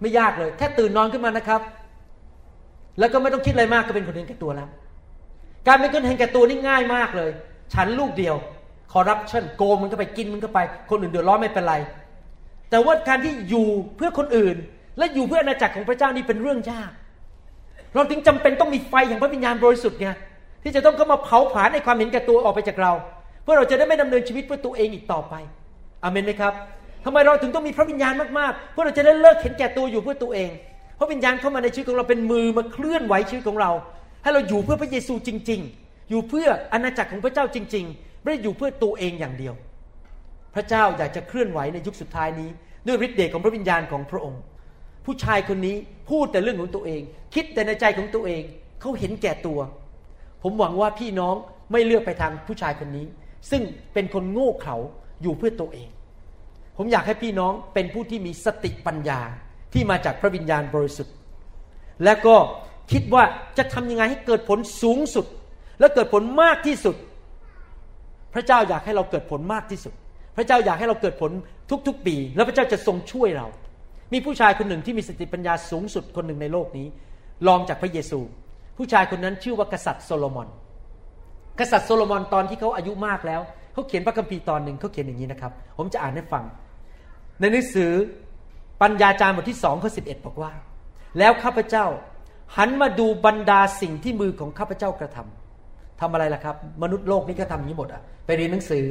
[0.00, 1.60] ไม่ยากเลย แค่ตื่นนอนขึ้นมานะครับ
[2.98, 4.68] แล้วก็ไม่ต้องคิดอะไรมากก็เป็นคนเห็นแก่ตัวแล้ว
[5.66, 7.30] การเป็นคนเห็นแก่ตัวนี่ง่ายมากเลย
[7.74, 8.36] ฉันลูกเดียว
[8.92, 10.58] คอร์รัปชันโกงมันก็ไปกินมันก็ไป
[10.90, 11.74] คนอื่นเดือดร้อนไม่เป็นไร
[12.70, 14.56] แต่ว่าการที่อยู่เพื่อคนอื่น
[14.98, 16.90] และอยู่เพื่ออาณาจักรของพระเจ้านี่เป็นเรื่องยาก
[17.94, 20.08] เราถึงจำเป็นต้องมีไฟแห่งพระวิญญาณบริสุทธิ์ไง
[20.62, 22.92] ที่จะต้องเข้ามาเผาผลาญในความเห็นแก่ตัวออกไปจากเรา
[23.42, 25.34] เพื่อเราจะได้ไม่ดำเนินชีวิตเพื่อตัวเองอีกต่อไป
[26.02, 26.52] อเมนไหมครับ
[27.04, 30.50] ทำไมเราถึงต้องมีพระวิญญาณมากๆเพื่อเราจะได้เลิกเห็นแก่ตัวอยู่เพื่อตัวเอง
[30.98, 33.70] พระวิญญาณเข้ามาในชีวิตของเราเป็นมือมาเคลื่อนไหวชีวิตของเรา
[34.24, 39.54] ให้เราอยู่เพื่อพระเยซูจริง ๆ อยู่เพื่ออาณาจักรของพระเจ้าจริง ๆ ไม่ได้อยู่เพื่อตัวเองอย่างเดียว
[40.54, 42.48] พระเจ้าอยากจะเคลื่อนไหวในยุคสุดท้ายนี้
[42.86, 44.40] ด้วยฤทธิ์เดชของพระวิญญาณของพระองค์
[45.04, 45.76] ผู้ชายคนนี้
[46.10, 47.02] พูดแต่เรื่องของตัวเอง
[47.34, 48.42] คิดแต่ในใจของตัวเอง
[48.80, 49.60] เขาเห็นแก่ตัว
[50.42, 51.34] ผมหวังว่าพี่น้อง
[51.72, 53.06] ไม่เลือกไปทางผู้ชายคนนี้
[53.50, 53.62] ซึ่ง
[53.94, 54.76] เป็นคนโง่เขลา
[55.22, 55.88] อยู่เพื่อตัวเอง
[56.76, 59.20] ผมอยากให้พี่น้องเป็นผู้ที่มีสติปัญญา
[59.72, 61.14] ที่มาจากพระวิญญาณบริสุทธิ์
[62.04, 62.36] และก็
[62.92, 63.22] คิดว่า
[63.58, 65.26] จะทำยังไงให้เกิดผลสูงสุด
[65.80, 66.96] และเกิดผลมากที่สุด
[68.34, 69.92] พระเจ้าอยากให้เราเกิดผลมากที่สุด
[70.36, 71.30] พระเจ้าอยากให้เราเกิดผล
[71.86, 73.46] ทุกๆปี แล้วพระเจ้าจะทรงช่วยเรา
[74.12, 76.86] มีผู้ชายคนหนึ่งที่มีสติปัญญาสูงสุดคนหนึ่งในโลกนี้
[77.46, 78.20] รองจากพระเยซู
[78.76, 80.48] ผู้ชายคนนั้นชื่อว่ากษัตริย์โซโลมอน
[81.60, 83.40] กษัตริย์โซโลมอนตอนที่เขาอายุมากแล้ว
[83.72, 86.44] เขาเขียนพระคัมภีร์ตอนหนึ่งเขาเขียนอย่างนี้นะครับ ผมจะอ่านให้ฟัง
[87.40, 87.90] ในหนังสือ
[88.82, 90.52] ปัญญาจารย์บทที่สองข้อสิบเอ็ดบอกว่า
[91.18, 91.86] แล้วข้าพเจ้า
[92.56, 98.86] หันมาดูบรรดาสิ่งที่มือของข้าพเจ้ากระทำทำอะไรล่ะครับ มนุษย์โลกนี้ก็ทำนี้หมดอะไปเรียนหนังสือ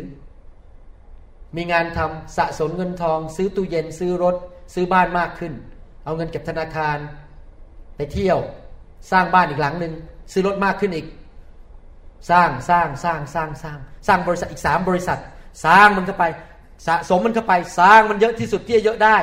[1.56, 4.36] มีงานทำสะสมเงินทอง ซื้อตู้เย็น ซื้อรถ
[4.74, 5.54] ซื้อบ้านมากขึ้น
[6.06, 6.98] เอาเงินเก็บธนาคาร
[7.96, 8.39] ไปเที่ยว
[9.12, 9.94] สร้างบ้านอีกหลังหนึ่ง
[10.32, 11.08] ซื้อรถมากขึ้นอีก
[12.32, 15.20] สร้างสร้างสร้างสร้างสร้าง สร้างบริษัทอีกสามบริษัท
[15.66, 16.26] สร้างมันเข้าไป
[16.88, 19.18] สะสมมันเข้าไปสร้างมันเยอะที่สุดที่จะเยอะได้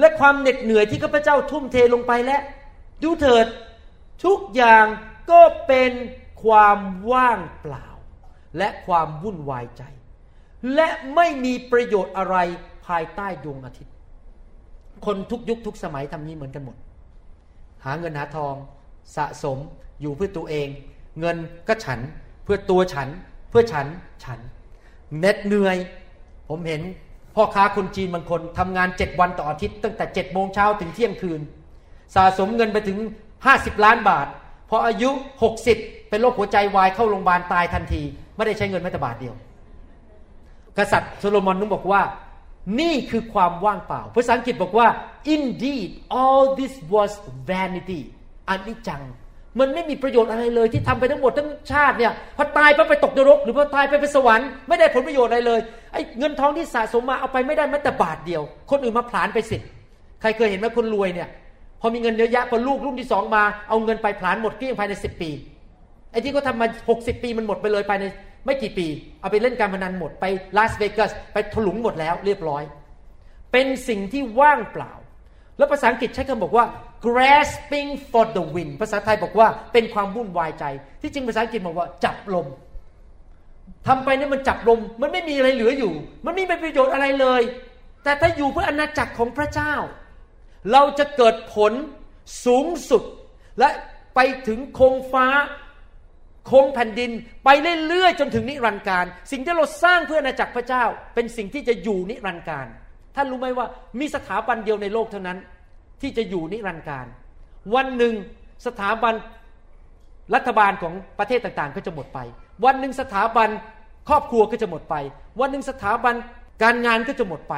[0.00, 2.38] และความเหน็ดเหนื่อยที่ข้าพเจ้าทุ่มเทลงไปและ
[3.02, 3.46] ดูเถิด
[4.24, 4.86] ทุกอย่าง
[5.30, 5.92] ก็เป็น
[6.44, 6.78] ความ
[7.12, 7.86] ว่างเปล่า
[8.58, 9.82] และความวุ่นวายใจ
[10.74, 12.36] และไม่มีประโยชน์อะไร
[12.86, 13.94] ภายใต้ดวงอาทิตย์
[15.06, 16.76] คนทุกยุคทุกสมัยทำนี้เหมือนกันหมด
[17.84, 18.54] หาเงินหาทอง
[19.16, 19.58] สะสม
[20.00, 20.68] อยู่เพื่อตัวเอง
[21.20, 21.36] เงิน
[21.68, 22.00] ก็ฉัน
[22.44, 23.08] เพื่อตัวฉัน
[23.50, 23.86] เพื่อฉัน
[24.24, 24.40] ฉัน
[25.18, 25.76] เน็ดเหนื่อย
[26.48, 26.82] ผมเห็น
[27.34, 31.40] พ่อค้าคนจีนบางคนทำงานเจ็ดวันต่ออาทิตย์ ตั้งแต่เจ็ดโมงเช้าถึงเที่ยงคืน
[32.14, 32.98] สะสมเงินไปถึง
[33.46, 34.26] ห้าสิบล้านบาท
[34.70, 35.10] พออายุ
[35.42, 38.02] หกสิบเป็นโรคหัวใจวายเข้าโรงพยาบาลตายทันที
[38.36, 39.34] ไม่ได้ใช้เงินแม้แต่บาทเดียว
[40.78, 42.02] กษัตริย์โซโลมอนนึงบอกว่า
[42.80, 44.86] นี่คือความว่างเปล่าภาษาอังกฤษบอกว่า
[45.34, 47.12] indeed all this was
[47.50, 48.00] vanity
[48.48, 49.02] อันนี้จัง
[49.58, 55.60] มันไม่มีประโยชน์อะไรเลยที่ทำไปทั้งหมดทั้งชาติเนี่ยพอตายไปไปตกนรก หรือพอตายไปไปสวรรค์ไม่ได้ผลประโยชน์อะไรเลย
[55.92, 59.56] ไอ้เงินทองที่สะสมมาเอาไปไม่ได้แม้แต่บาทเดียว คนอื่นมาผลานไปสิ
[60.20, 61.28] ใครเคยเห็นไหมคนรวยเนี่ย
[61.84, 65.30] พอมีเงินเยอะแยะพอลูกรุ่นที่สองมาเอาเงินไปผลานหมดเกลี้ยงภายในสิบปี
[66.12, 68.04] ไอ้ที่เขาทามาหกสิบปีมันหมดไปเลยภายใน
[68.46, 68.86] ไม่กี่ปี
[69.20, 70.24] เอาไปเล่นการพนันหมดไป
[70.56, 72.62] ลาสเวกัสไปถลุงหมดแล้วเรียบร้อย
[73.52, 74.92] เป็นสิ่งที่ว่างเปล่า
[75.58, 76.64] แล้วภาษาอังกฤษใช้คำบอกว่า
[77.06, 80.64] grasping for the wind ภาษาไทยบอกว่าเป็นความวุ่นวายใจ
[81.00, 82.46] ที่จริงภาษาอังกฤษบอกว่าจับลม
[83.86, 85.92] ทำไปนี่มันจับลม มันไม่มีอะไรเหลืออยู่
[86.24, 87.42] มันไม่มีประโยชน์อะไรเลย
[88.04, 89.74] แต่ถ้าอยู่เพื่ออนาจักรของพระเจ้า
[90.72, 91.72] เราจะเกิดผล
[92.46, 93.02] สูงสุด
[93.58, 93.68] และ
[94.14, 95.26] ไปถึงคงฟ้า
[96.50, 97.10] คงแผ่นดิน
[97.44, 97.48] ไป
[97.88, 102.66] เรื่อยๆจนถึงนิรันดร์การ สิ่งที่เราสร้างเพื่ออาณาจักรพระเจ้า เป็นสิ่งที่จะอยู่นิรันดร์การ
[103.16, 103.66] ท่านรู้ไหมว่า
[104.00, 105.38] มีสถาบันเดียวในโลกเท่านั้น
[106.00, 107.06] ที่จะอยู่นิรันดร์การ
[107.74, 108.14] วันหนึ่ง
[108.66, 109.14] สถาบัน
[110.34, 112.18] รัฐบาลของประเทศต่างๆ ก็จะหมดไป
[112.64, 113.48] วันหนึ่งสถาบัน
[114.08, 114.94] ครอบครัวก็จะหมดไป
[115.40, 116.14] วันหนึ่งสถาบัน
[116.62, 117.54] การงานก็จะหมดไป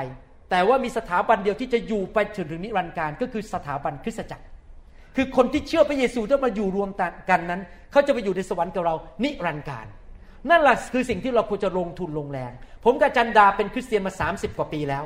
[0.51, 4.45] แต่ว่ามีสถาบันเดียวที่จะอยู่ไปจนถึงนิรันดร์การก็คือสถาบันคริสตจักร
[5.17, 6.91] คือคนที่เชื่อพระเยซูที่มาอยู่รวม
[7.31, 7.61] กันนั้น
[7.93, 9.87] เขาจะไปอยู่ในสวรรค์กับเรานิรันดร์การ
[10.51, 12.53] นั่นแหละคือสิ่งที่เราควรจะลงทุนลงแรง
[12.85, 15.05] ผมกับจันดาเป็นคริสเตียนมา 30 กว่าปีแล้ว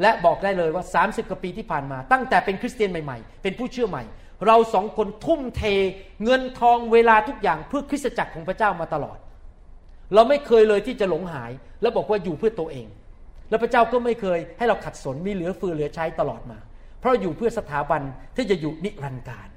[0.00, 4.04] และบอกได้เลยว่า 30 กว่าปีที่ผ่านมา ตั้งแต่เป็นคริสเตียนใหม่ๆ เป็นผู้เชื่อใหม่
[4.46, 5.62] เราสองคนทุ่มเท
[6.24, 9.18] เงินทองเวลาทุกอย่างเพื่อคริสตจักรของพระเจ้ามาตลอด
[10.14, 11.50] เราไม่เคยเลยที่จะหลงหาย
[11.82, 12.86] แล้วบอกว่าอยู่เพื่อตัวเอง
[13.50, 16.58] แล้วพระเจ้าก็ไม่เคยให้เราขัดสนมีเหลือเฟือเหลือใช้ตลอดมา
[17.00, 18.02] เพราะอยู่เพื่อสถาบัน
[18.36, 19.48] ที่จะอยู่นิรันดร์การ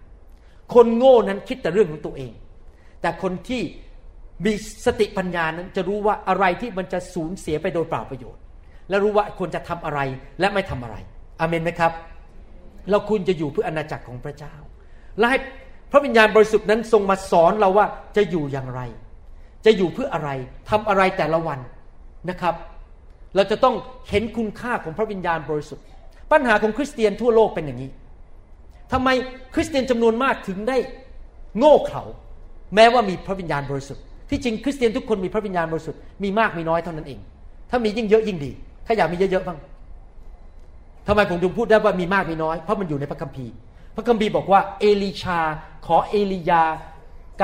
[0.74, 2.32] คนโง่นั้นคิดแต่เรื่องของตัวเอง
[3.02, 3.62] แต่คนที่
[4.46, 4.54] มี
[4.86, 8.42] สติปัญญานั้นจะรู้ว่าอะไรที่มันจะสูญเสียไปโดยเปล่าประโยชน์
[8.90, 10.00] และรู้ว่าควรจะทำอะไร
[10.40, 10.96] และไม่ทำอะไร
[11.40, 11.92] อเมนไหมครับ
[12.92, 14.54] เราควรจะอยู่เพื่ออาณาจักรของพระเจ้า
[15.18, 15.40] และให้
[15.92, 17.86] พระวิญญาณบริสุทธิ์นั้นทรงมาสอนเราว่า
[18.18, 18.82] จะอยู่อย่างไร
[19.66, 20.30] จะอยู่เพื่ออะไร
[20.70, 21.60] ทำอะไรแต่ละวัน
[22.30, 22.56] นะครับ
[23.36, 23.76] เราจะต้อง
[24.10, 25.86] เห็นคุณค่าของพระวิญญาณบริสุทธิ์
[26.32, 27.90] ปัญหาของคริสเตียนทั่วโลกเป็นอย่างนี้
[28.92, 29.10] ทำไม
[29.54, 30.78] คริสเตียนจำนวนมากถึงได้
[31.58, 32.04] โง่เขลา
[32.76, 37.20] แม้ว่ามีพระวิญญาณบริสุทธิ์ ที่จริงคริสเตียนทุกคนมีพระวิญญาณบริสุทธิ์มีมากมีน้อยเท่านั้นเอง
[37.70, 38.52] ถ้ามียิ่งเยอะยิ่งดี
[38.86, 39.60] ถ้าอยากมีเยอะๆบ้าง
[41.08, 43.54] ทำไมผมถึงพูดได้ว่ามีมากมีน้อย เพราะมันอยู่ในพระคัมภีร์
[43.96, 45.40] พระคัมภีร์บอกว่าเอลีชา
[45.86, 46.64] ขอเอลียา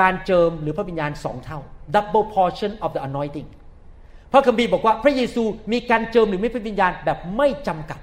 [0.00, 1.58] การเจิมหรือพระวิญญาณสองเท่า
[1.94, 3.48] double portion of the anointing
[4.32, 8.00] พระคัมภีร์บอกว่าพระเยซูมีการเจิมหรือไม่พระวิญญาณแบบไม่จำกัด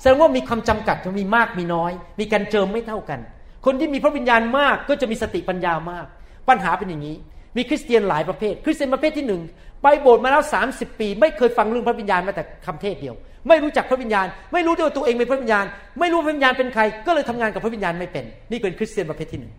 [0.00, 3.20] แสดงว่ามีคำจำกัดมีมากมีน้อย มีการเจิมไม่เท่ากัน
[3.66, 6.06] คนที่มีพระวิญญาณมากก็จะมีสติปัญญามาก
[6.48, 7.16] ปัญหาเป็นอย่างนี้
[7.56, 9.42] มีคริสเตียนหลายประเภท คริสเตียนประเภทที่หนึ่ง
[9.82, 13.14] ไปโบสถ์มาแล้ว 30 ปี ไม่เคยฟังเรื่องพระวิญญาณมาแต่คำเทศเดียว
[13.48, 15.64] ไม่รู้จักพระวิญญาณ ไม่รู้ด้วยตัวเองเป็นพระวิญญาณ
[16.00, 19.52] ไม่รู้พระวิญญาณเป็นใคร ก็เลยทำงานกับพระวิญญาณไม่เป็น นี่เป็นคริสเตียนประเภทที่หนึ่ง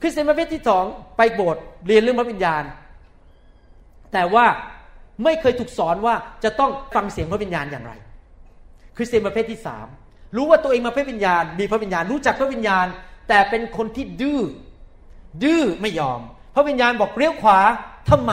[0.00, 0.84] คริสเตียนประเภทที่สอง
[1.16, 2.62] ไปโบสถ์เรียนเรื่องพระวิญญาณ
[4.12, 4.44] แต่ว่า
[5.24, 7.92] ไม่เคยถูกสอนว่าจะต้องฟังเสียงพระวิญญาณอย่างไร
[8.96, 9.86] คริสเตียนประเภทที่สาม
[10.36, 12.86] รู้ว่าตัวเองมาพระวิญญาณ มีพระวิญญาณรู้จักพระวิญญาณ
[13.28, 14.40] แต่เป็นคนที่ดื้อ
[15.44, 16.20] ดื้อไม่ยอม
[16.54, 17.58] พระวิญญาณบอกเลี้ยวขวา
[18.10, 18.32] ทำไม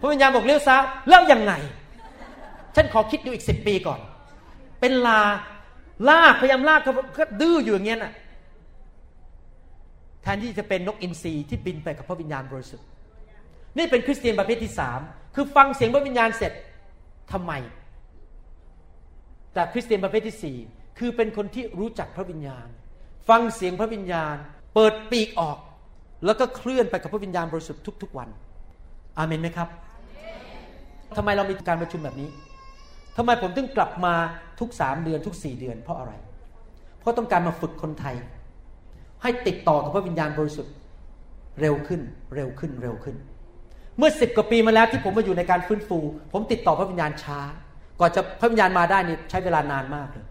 [0.00, 1.52] พระวิญญาณบอกเลี้ยวซ้ายแล้วยังไง
[2.74, 4.00] ฉันขอคิดดูอีกสิบปีก่อน
[4.80, 5.20] เป็นลา
[6.08, 6.80] ลากพยายามลาก
[7.18, 8.12] ก็ดื้ออยู่อย่างเงี้ยน่ะ
[10.22, 12.86] แทนที่จะเป็นนกอินทรีที่บินไปกับพระวิญญาณบริสุทธิ์
[13.78, 15.00] นี่เป็นคริสเตียนประเภทที่สาม
[15.34, 16.52] คือฟังเสียงพระวิญญาณเสร็จ
[17.32, 17.52] ทำไม
[19.54, 20.56] แต่คริสเตียนประเภทที่สี่
[20.98, 22.66] คือเป็นคนที่รู้จักพระวิญญาณ
[23.28, 24.34] ฟังเสียงพระวิญญาณ
[24.74, 25.58] เปิดปีกออก
[26.26, 28.28] แล้วก็เคลื่อนไปกับพระวิญญาณบริสุทธิ์ทุก ๆ วัน
[29.18, 29.68] อาเมนไหมครับ
[31.16, 32.28] ทำไมเรามีการประชุมแบบนี้
[33.16, 34.14] ทำไมผมถึงกลับมา
[34.60, 36.12] ทุกสามเดือนทุกสี่เดือนเพราะอะไร
[37.00, 38.16] เพราะต้องการมาฝึกคนไทย
[39.22, 40.74] ให้ติดต่อกับพระวิญญาณบริสุทธิ์
[41.60, 42.00] เร็วขึ้น
[42.34, 43.16] เร็วขึ้นเร็วขึ้น
[43.98, 45.98] เมื่อสิบกว่าปีมาแล้วที่ผมมาอยู่ในการฟื้นฟู
[46.32, 47.40] ผมติดต่อพระวิญญาณช้า
[48.00, 50.24] ก่อนจะพระวิญญาณมาได้นี่ใช้เวลานานมากเลย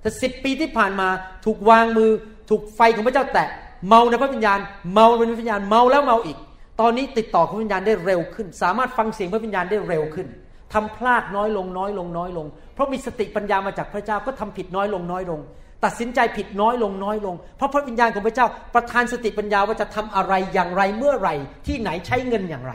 [0.00, 1.08] แต่สิบปีที่ผ่านมา
[1.44, 2.10] ถูกวางมือ
[2.50, 3.48] ถูกไฟของพระเจ้าแตะ
[3.88, 4.58] เมาในพระวิญญาณ
[4.92, 6.38] เมาในพระวิญญาณเมาแล้วเมาอีก
[6.80, 10.26] ตอนนี้ติดต่อพระวิญญาณได้เร็วขึ้น สามารถฟังเสียงพระวิญญาณได้เร็วขึ้น
[10.72, 15.40] ทำพลาดน้อยลงน้อยลงน้อยลง เพราะมีสติปัญญามาจากพระเจ้าก็ทำผิดน้อยลงน้อยลง
[15.84, 21.30] ตัดสินใจผิดน้อยลงน้อยลง เพราะพระวิญญาณของพระเจ้าประทานสติปัญญาว่าจะทำอะไรอย่างไรเมื่อไร
[21.66, 22.72] ที่ไหนใช้เงินอย่างไร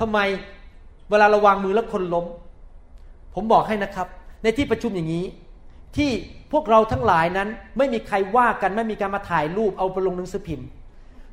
[0.00, 0.18] ทำไม
[1.10, 2.26] เวลาระวางมือแล้วคนล้ม
[3.34, 4.06] ผมบอกให้นะครับ
[4.42, 5.24] ในที่ประชุมอย่างนี้
[5.96, 6.10] ที่
[6.52, 10.68] พวกเราทั้งหลายนั้นไม่มีใครว่ากันไม่มีการมาถ่ายรูปเอาไปลงหนังสือพิมพ์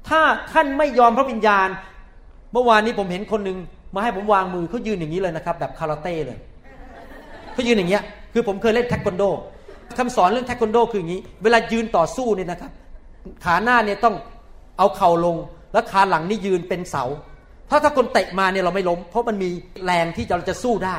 [0.10, 1.68] ถ้าท่านไม่ยอมพระวิญญาณ
[2.54, 3.58] เมื่อวานนี้ผมเห็นคนหนึ่ง
[3.96, 6.38] มาให้ผมวางมือเขายืนอย่างนี้เลยนะครับ แบบคาราเต้เลย
[7.54, 8.04] เขายืนอย่างเงี้ย
[8.34, 9.24] คือผมเคยเล่นเทควันโด
[9.98, 12.72] คำสอนเรื่องเทควันโดคืออย่างนี้ เวลายืนต่อสู้เนี่ยนะครับ
[13.46, 14.16] ขาหน้าเนี่ยต้อง
[14.78, 15.36] เอาเข่าลง
[15.74, 17.04] แล้วขาหลังนี่ยืนเป็นเสา
[17.70, 19.50] ถ้าถ้าคนเตะมาเนี่ยเราไม่ล้ม เพราะมันมี
[19.86, 20.98] แรงที่เราจะสู้ได้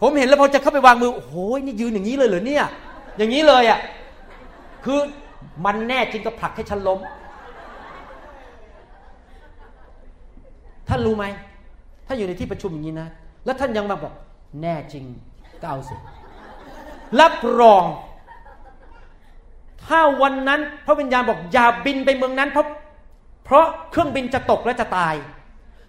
[0.00, 2.64] ผมเห็นแล้วพอจะเข้าไปวางมือโอ้โหนี่ยืนอย่างนี้เลยเหรอเนี่ย
[3.18, 3.80] อย่างนี้เลยอะ่ะ
[4.84, 4.98] คือ
[5.64, 7.00] มันแน่จริงก็ผลักให้ฉันล้ม
[10.88, 11.24] ท่านรู้ไหม
[12.06, 13.08] ถ้าอยู่ในที่ประชุมอย่างนี้นะ
[13.44, 14.14] แล้วท่านยังมาบอก
[14.62, 15.04] แน่จริง
[15.60, 15.94] ก็เอาสิ
[17.20, 17.84] รับรอง
[19.86, 22.66] ถ้าวันนั้นพระวิญญาณบอกอย่าบินไปเมืองนั้นเพราะ
[23.44, 25.14] เพราะเครื่องบินจะตกและจะตาย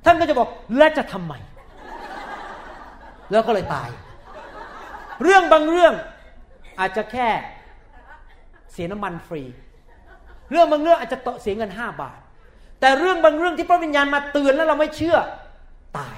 [0.06, 1.34] ท่านก็จะบอกและจะทำไม
[3.32, 3.90] แล้วก็เลยตาย
[5.24, 5.94] เรื่องบางเรื่อง
[6.80, 7.28] อาจจะแค่
[8.72, 9.44] เสียน้ำมันฟรี
[10.52, 12.20] เรื่องบางเรื่องอาจจะเสียเงินห้าบาท
[12.80, 15.18] แต่เรื่องบางเรื่องที่พระวิญญาณมาเตือนแล้วเราไม่เชื่อ
[15.98, 16.18] ตาย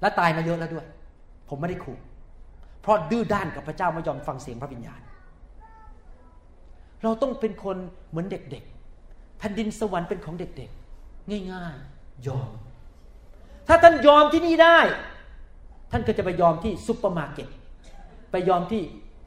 [0.00, 0.86] และตายมาเยอะแล้วด้วย
[1.48, 1.98] ผมไม่ได้ขู่
[2.82, 5.00] เพราะดื้อด้านกับพระเจ้าไม่ยอมฟังเสียงพระวิญญาณ
[7.02, 7.76] เราต้องเป็นคน
[8.10, 8.79] เหมือนเด็กๆ
[9.40, 12.50] แผ่นดินสวรรค์เป็นของเด็กๆ ง่ายๆ ยอม
[13.68, 14.78] ถ้าท่านยอมที่นี่ได้
[15.90, 17.48] ท่านก็จะไปยอมที่ซุปเปอร์มาร์เก็ต
[18.32, 18.82] ไปยอมที่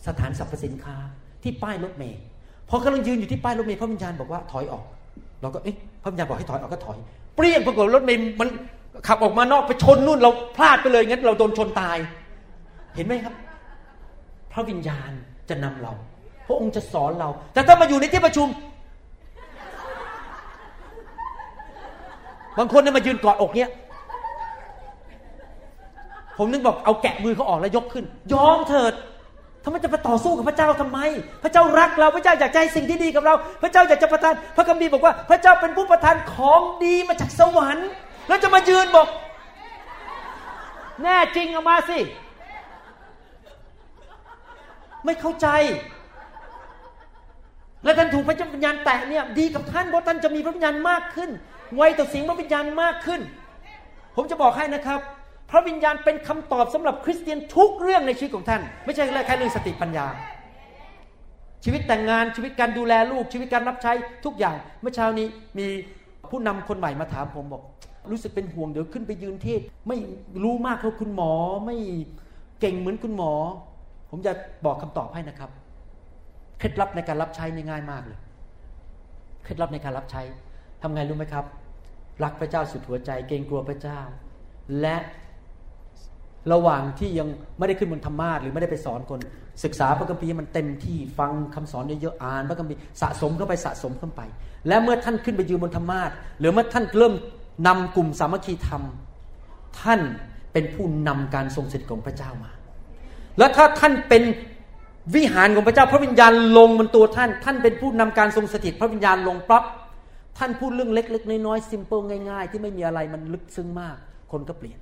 [0.08, 0.95] ห้างสรรพสินค้า
[1.43, 2.21] ที่ป้ายรถเมล์
[2.69, 4.86] พอกำลังยืนอยู่ที่ป้ายรถเมล์พระวิญญาณบอกว่าถอยออก
[5.41, 6.97] เราก็เอ๊ะพระวิญญาณบอกให้ถอยออกก็ถอย
[7.36, 8.49] เปรี้ยงปรากฏรถเมล์มัน
[9.08, 11.97] ขับออกมานอกไปชนนู่นเราพลาดไปเลยงั้นเราโดนชนตาย
[12.95, 13.34] เห็นไหมครับ
[14.52, 15.12] พระวิญญาณ
[15.49, 15.93] จะนำเรา
[16.47, 18.47] พระองค์จะสอนเรา แต่ถ้ามาอยู่ในที่ประชุม
[22.58, 23.70] บางคนเนี่ยมายืนกอดอกเนี้ย
[26.38, 28.94] ผมนึกบอกเอาแกะมือเขาออกแล้วยกขึ้น ยอมเถิด
[29.63, 31.00] ทำไมจะไปต่อสู้กับพระเจ้าทำไม
[31.44, 37.89] พระเจ้ารักเรา พระเจ้าอยากใจสิ่งที่ดีกับเรา พระเจ้าอยากจะประทาน พระคัมภีร์บอกว่า พระเจ้าเป็นผู้ประทานของดีมาจากสวรรค์
[38.28, 39.08] แล้วจะมายืนบอก
[41.04, 42.00] แน่จริงเอามาสิ
[45.06, 45.48] ไม่เข้าใจ
[47.84, 51.30] และท่านถูกพระเจ้าวิญญาณแตะเนี่ยดีกับท่านเพราะท่านจะมีพระวิญญาณมากขึ้น
[51.76, 53.21] ไวต่อสิ่งพระวิญญาณมากขึ้น
[54.15, 54.99] ผมจะบอกให้นะครับ
[55.52, 60.08] พระวิญญาณเป็นคำตอบสำหรับคริสเตียนทุกเรื่องในชีวิตของท่าน ไม่ใช่แค่เรื่องสติปัญญา
[61.63, 63.91] ชีวิตแต่งงานชีวิตการดูแลลูกชีวิตการรับใช้
[64.26, 65.67] ทุกอย่าง เมื่อเช้านี้มี
[66.30, 67.63] ผู้นำคนใหม่มาถามผมบอก
[68.12, 69.97] รู้สึกเป็นห่วงเดี๋ยวขึ้นไปยืนเทศ ไม่
[70.43, 71.32] รู้มากเท่าคุณหมอ
[71.65, 71.78] ไม่
[72.60, 73.32] เก่งเหมือนคุณหมอ
[74.10, 74.32] ผมจะ
[74.65, 75.49] บอกคำตอบให้นะครับ
[76.60, 78.19] เคล็ดลับในการรับใช้ง่ายมากเลย
[79.43, 80.21] เคล็ดลับในการรับใช้
[80.86, 81.46] ทำไงรู้ไหมครับ
[82.24, 84.00] รักพระเจ้าสุดหัวใจเกรงกลัวพระเจ้า
[84.82, 84.98] และ
[86.52, 89.19] ระหว่างที่ยังไม่ได้ขึ้นบนธรรมาทหรือไม่ได้ไปสอนคน
[89.63, 94.22] ศึกษาพระคัมภีร์มันเต็มที่ฟังคำสอนเยอะๆอ่านพระคัมภีร์สะสมเข้าไปสะสมเข้าไป
[94.67, 97.13] และเมื่อท่านขึ้นไปยืนบนธรรมาทหรือเมื่อท่านเริ่ม
[97.67, 98.84] นำกลุ่มสามัคคีธรรม
[99.82, 100.00] ท่าน
[100.54, 102.52] เป็นผู้นำการทรงสถิตของพระเจ้ามา
[103.38, 104.24] แล้วถ้าท่านเป็น
[105.15, 109.63] วิหารของพระเจ้าพระวิญญาณลงบนตัวท่าน ท่านเป็นผู้นำการทรงสถิตพระวิญญาณลงปั๊บ
[110.38, 113.98] ท่านพูดเรื่องเล็ก ๆ น้อยๆซิมเปิลง่ายๆ ที่ไม่มีอะไรมันลึกซึ้งมาก
[114.32, 114.80] คนก็เปลี่ยน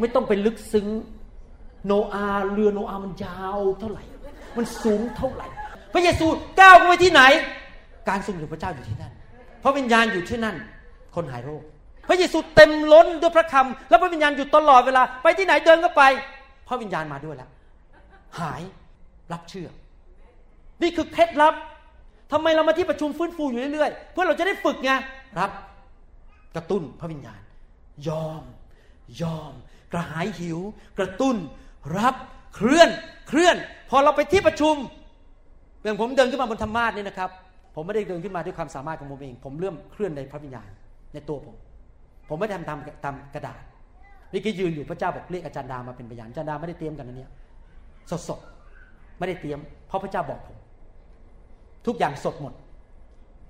[0.00, 0.86] ไม่ต้องไปลึกซึ้ง
[1.86, 4.04] โนอาเรือโนอามันยาวเท่าไหร่
[4.56, 5.46] มันสูงเท่าไหร่
[5.92, 6.26] พระเยซู
[6.60, 7.22] ก้าวไปที่ไหน
[8.08, 9.12] การทรงอยู่พระเจ้าอยู่ที่นั่น
[9.62, 10.56] พระวิญญาณอยู่ที่นั่น
[11.14, 11.62] คนหายโรค
[12.08, 16.02] พระเยซูเต็มล้นด้วยพระคำแล้วพระวิญญาณอยู่ตลอดเวลา ไปที่ไหนเดินก็ไป
[16.68, 17.50] พระวิญญาณมาด้วยแล้ว
[18.40, 18.62] หาย
[19.32, 19.68] รับเชื่อ
[20.82, 21.54] นี่คือเคล็ดลับ
[22.32, 24.90] ทำไมเรามาที่ประชุมฟื้นฟูอยู่เรื่อยๆ เพื่อเราจะได้ฝึกไง
[25.38, 25.50] รับ
[26.54, 27.40] กระตุ้นพระวิญญาณ
[28.08, 28.42] ยอม
[29.22, 29.52] ยอม
[29.92, 30.58] กระหายหิว
[30.98, 31.36] กระตุ้น
[31.98, 32.14] รับ
[32.54, 32.90] เคลื่อน
[33.28, 33.56] เคลื่อน
[33.90, 34.76] พอเราไปที่ประชุม
[35.82, 37.30] อย่างผมเดินขึ้นมาบนธรรมาสนี่นะครับ
[37.74, 40.68] ผมไม่ได้เดินขึ้นมาด้วยความสามารถของผมเอง ผมเริ่มเคลื่อนในพระวิญญาณ
[41.12, 41.56] ในตัวผม
[42.28, 43.60] ผมไม่ได้ทำตามตามกระดาษ
[44.32, 47.30] นี่ก็ยืนอยู่พระเจ้าบอกเรียกอาจารย์ดามาเป็นพยานอาจารย์ดาไม่ได้เตรียมกันนะเนี่ย
[48.10, 48.40] สดสด
[49.18, 50.56] ไม่ได้เตรียม เพราะพระเจ้าบอกผม
[51.86, 52.52] ทุกอย่างสดหมด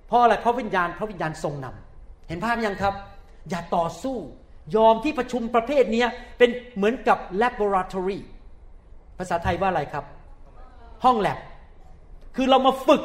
[0.07, 2.93] เพราะอะไรเพราะวิญญาณพระวิญญาณทรงนำเห็นภาพยังครับ
[3.49, 4.17] อย่าต่อสู้
[4.75, 6.03] ยอมที่ประชุมประเภทนี้
[6.37, 8.19] เป็นเหมือนกับ laboratory
[9.19, 10.05] ภาษาไทยว่าอะไรครับ
[11.03, 11.39] ห้องแลบ
[12.35, 13.03] คือเรามาฝึก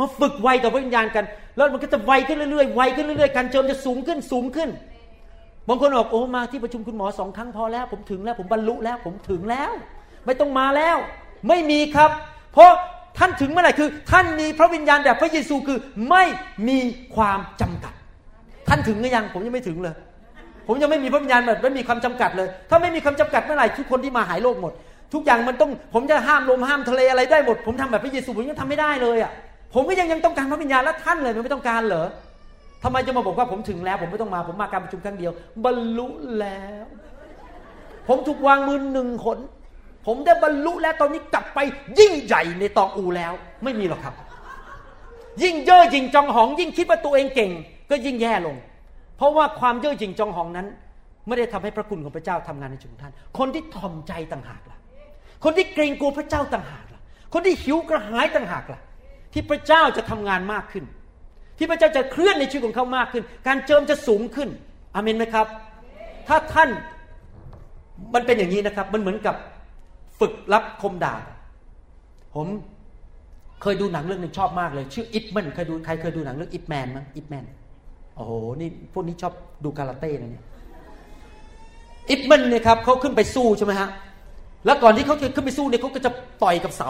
[0.00, 1.24] มาฝึกไวต่อพระวิญญาณกัน
[1.56, 4.70] แล้วมันก็จะไวขึ้นเรื่อยๆไวขึ้นเรื่อยๆการเจิมจะสูงขึ้นสูงขึ้น
[5.68, 9.72] บางคนบอกโอ้มาที่ประชุมคุณหมอสองครั้งพอแล้ว ผมถึงแล้ว ผมบรรลุแล้ว ผมถึงแล้ว
[10.26, 10.96] ไม่ต้องมาแล้ว
[11.48, 12.10] ไม่มีครับ
[12.52, 12.72] เพราะ
[13.18, 15.78] ท่านถึงเมื่อไหร่คือ ท่านมีพระวิญญาณแบบพระเยซูคือ
[16.10, 16.24] ไม่
[16.68, 16.78] มี
[17.16, 17.92] ความจำกัด
[18.68, 19.94] ท่านถึงหรือยังผมยังไม่ถึงเลย
[20.66, 24.72] ผมยังไม่มีพระวิญญาณแบบไม่มีความจำกัดเลย ถ้าไม่มีความจำกัดเมื่อไหร่ทุกคนที่มาหายโรคหมด
[25.14, 29.32] ทุกอย่างมันต้องผมจะห้ามลมห้ามทะเลอะไรได้หมด ผมทำแบบพระเยซูผมยังทำไม่ได้เลยอะ
[29.74, 32.06] ผมก็ยังยังต้องการพระวิญญาณและท่านเลยมันไม่ต้องการเหรอ
[32.82, 35.32] ทำไมจะมาบอกว่าผมถึงแล้ว ผมไม่ต้องมาผมมาการประชุมครั้งเดียว
[35.64, 36.06] บรรลุ
[36.40, 36.86] แล้ว
[38.08, 39.38] ผมถูกวางมือหนึ่งคน
[40.06, 41.58] ผมได้บรรลุแล้วตอนนี้กลับไป
[41.98, 43.32] ยิ่งใหญ่ในตองอูแล้ว
[43.64, 44.14] ไม่มีหรอกครับ
[45.42, 47.50] ยิ่งเย่อหยิ่งจองหอง ยิ่งคิดว่าตัวเองเก่ง
[47.90, 48.56] ก็ยิ่งแย่ลง
[49.16, 50.66] เพราะว่าความเย่อหยิ่งจองหองนั้น
[51.26, 54.78] ไม่ได้ทำให้พระคุณของพระเจ้าทำงานในชีวิตท่าน คนที่ถ่อมใจต่างหากล่ะ
[55.44, 57.00] คนที่เกรงกลัวพระเจ้าต่างหากล่ะ
[57.32, 58.80] คนที่หิวกระหายต่างหากล่ะ
[59.32, 60.84] ที่พระเจ้าจะทำงานมากขึ้น
[61.58, 64.48] ที่พระเจ้าจะเคลื่อนในชีวิตของเขามากขึ้น การเจิมจะสูงขึ้น
[64.94, 65.46] อเมนไหมครับ
[66.28, 66.70] ถ้าท่าน
[68.14, 69.34] มันเป็นอย่างนี้นะครับ มันเหมือนกับ
[70.20, 71.22] ฝึกรับคมดาบ
[72.34, 72.46] ผม
[73.62, 77.44] เคยดูหนังเรื่องหนึ่งชอบมากเลย ชื่ออิปแมนเคยดูใครเคยดูหนังเรื่องอิปแมนมั้งอิปแมน
[78.16, 79.32] โอ้โหนี่พวกนี้ชอบ
[79.64, 80.44] ดูการาเต้นะเนี่ย
[82.10, 83.88] อิปแมนเนี่ยครับเขาขึ้นไปสู้ใช่ไหมฮะ
[84.66, 86.10] แล้วก่อนที่เขาจะขึ้นไปสู้เนี่ยเขาก็จะ
[86.42, 86.88] ต่อยกับเสา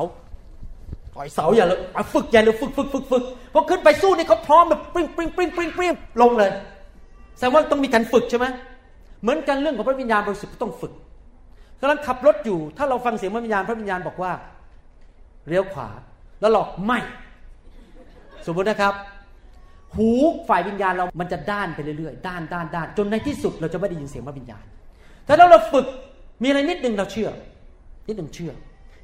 [1.16, 1.78] ต่อยเสาอย่าเลย
[2.14, 6.50] ฝึกอย่าเลยฝึกฝึกฝึกฝึกพอขึ้นไปสู้เนี่ยเขาพร้อมแบบปริ้งปริ้งปริ้งปริ้งปริ้งลงเลย
[7.36, 8.46] แสดงว่าต้องมีการฝึกใช่ไหม
[9.22, 10.92] เหมือนกันเรื่องของพระวิญญาณบริสุทธิ์ก็ต้องฝึก
[11.80, 14.32] กำลังขับรถอยู่ ถ้าเราฟังเสียงพระวิญญาณพระวิญญาณบอกว่า
[15.48, 15.88] เลี้ยวขวา
[16.40, 16.98] แล้วหลอกไม่
[18.46, 18.94] สมมตินะครับ
[19.94, 20.10] หู
[20.48, 24.64] ฝ่ายวิญญาณเรามันจะด้านไปเรื่อยๆด้านด้านด้านจนในที่สุดเราจะไม่ได้ยินเสียงพระวิญญาณ
[25.26, 25.86] แต่ถ้าเราฝึก
[26.42, 27.30] มีอะไรนิดหนึ่งเราเชื่อ
[28.08, 28.52] นิดหนึ่งเชื่อ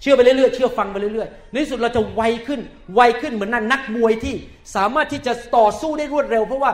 [0.01, 2.61] เชื่อไปเรื่อยๆเชื่อฟังไปเรื่อยๆในที่สุดเราจะไวขึ้น
[2.95, 4.35] ไวขึ้นเหมือนนักนักมวยที่
[4.77, 6.73] สามารถที่จะต่อสู้ได้รวดเร็ว เพราะว่า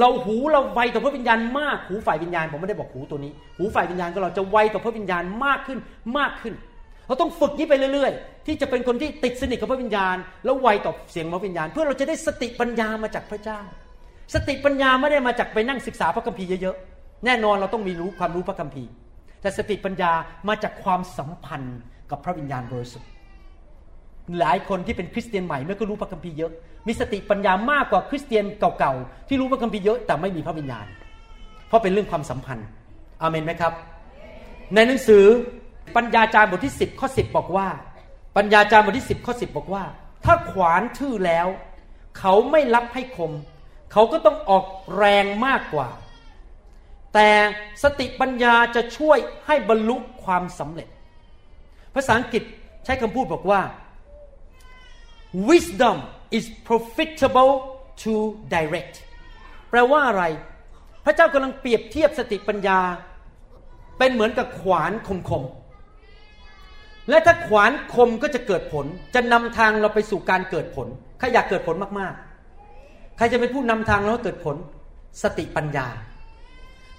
[0.00, 5.78] เราหูเราไวต่อพระวิญญาณมากหูฝ่ายวิญญาณผมไม่ได้บอกหูตัวนี้ หูฝ่ายวิญญาณก็เราจะไวต่อพระวิญญาณมากขึ้น
[6.18, 6.54] มากขึ้น
[7.06, 13.60] เราต้องฝึกนี้ไปเรื่อย ๆ ที่จะเป็นคนที่ติดสนิทกับพระวิญญาณ แล้วไวต่อเสียงพระวิญญาณ เพื่อเราจะได้สติปัญญามาจากพระเจ้า
[14.34, 18.90] สติปัญญาไม่ได้มาจากไปนั่งศึกษาพระคัมภีร์เยอะๆแน่นอนเราต้องมีรู้ความรู้พระคัมภีร์
[19.40, 20.12] แต่สติปัญญา
[20.48, 21.78] มาจากความสัมพันธ์
[22.10, 23.08] กับพระวิญญาณบริสุทธิ์
[24.40, 26.52] หลายคนที่เป็นคริสเตียนใหม่ไม่ก็รู้พระคัมภีร์เยอะ
[26.86, 30.86] มีสติปัญญามากกว่าคริสเตียนเก่าๆที่รู้พระคัมภีร์เยอะแต่ไม่มีพระวิญญาณ
[31.68, 32.66] เพราะเป็นเรื่องความสัมพันธ์
[33.20, 33.72] อเมนไหมครับ
[34.74, 35.24] ในหนังสือ
[35.96, 37.68] ปัญญาจารย์บทที่ 10ข้อ10 บอกว่า
[38.36, 39.84] ปัญญาจารย์บทที่ 10ข้อ10 บอกว่า
[40.24, 41.46] ถ้าขวานทื่อแล้ว
[42.18, 43.32] เขาไม่รับให้คม
[43.92, 44.64] เขาก็ต้องออก
[44.96, 45.88] แรงมากกว่า
[47.14, 47.28] แต่
[47.82, 50.88] สติปัญญาจะช่วยให้บรรลุความสำเร็จ
[51.94, 52.42] ภาษาอังกฤษ
[52.84, 53.60] ใช้คำพูดบอกว่า
[55.50, 55.96] wisdom
[56.36, 57.52] is profitable
[58.02, 58.12] to
[58.54, 58.94] direct
[59.70, 60.24] แปลว่าอะไร
[61.04, 62.80] พระเจ้ากำลังเปรียบเทียบสติปัญญา
[63.98, 64.92] เป็นเหมือนกับขวาน
[65.30, 70.86] คมๆและถ้าขวานคมก็จะเกิดผล จะนำทางเราไปสู่การเกิดผล
[71.18, 74.56] ใครอยากเกิดผลมากๆ ใครจะเป็นผู้นำทางเราให้เกิดผล
[75.22, 75.86] สติปัญญา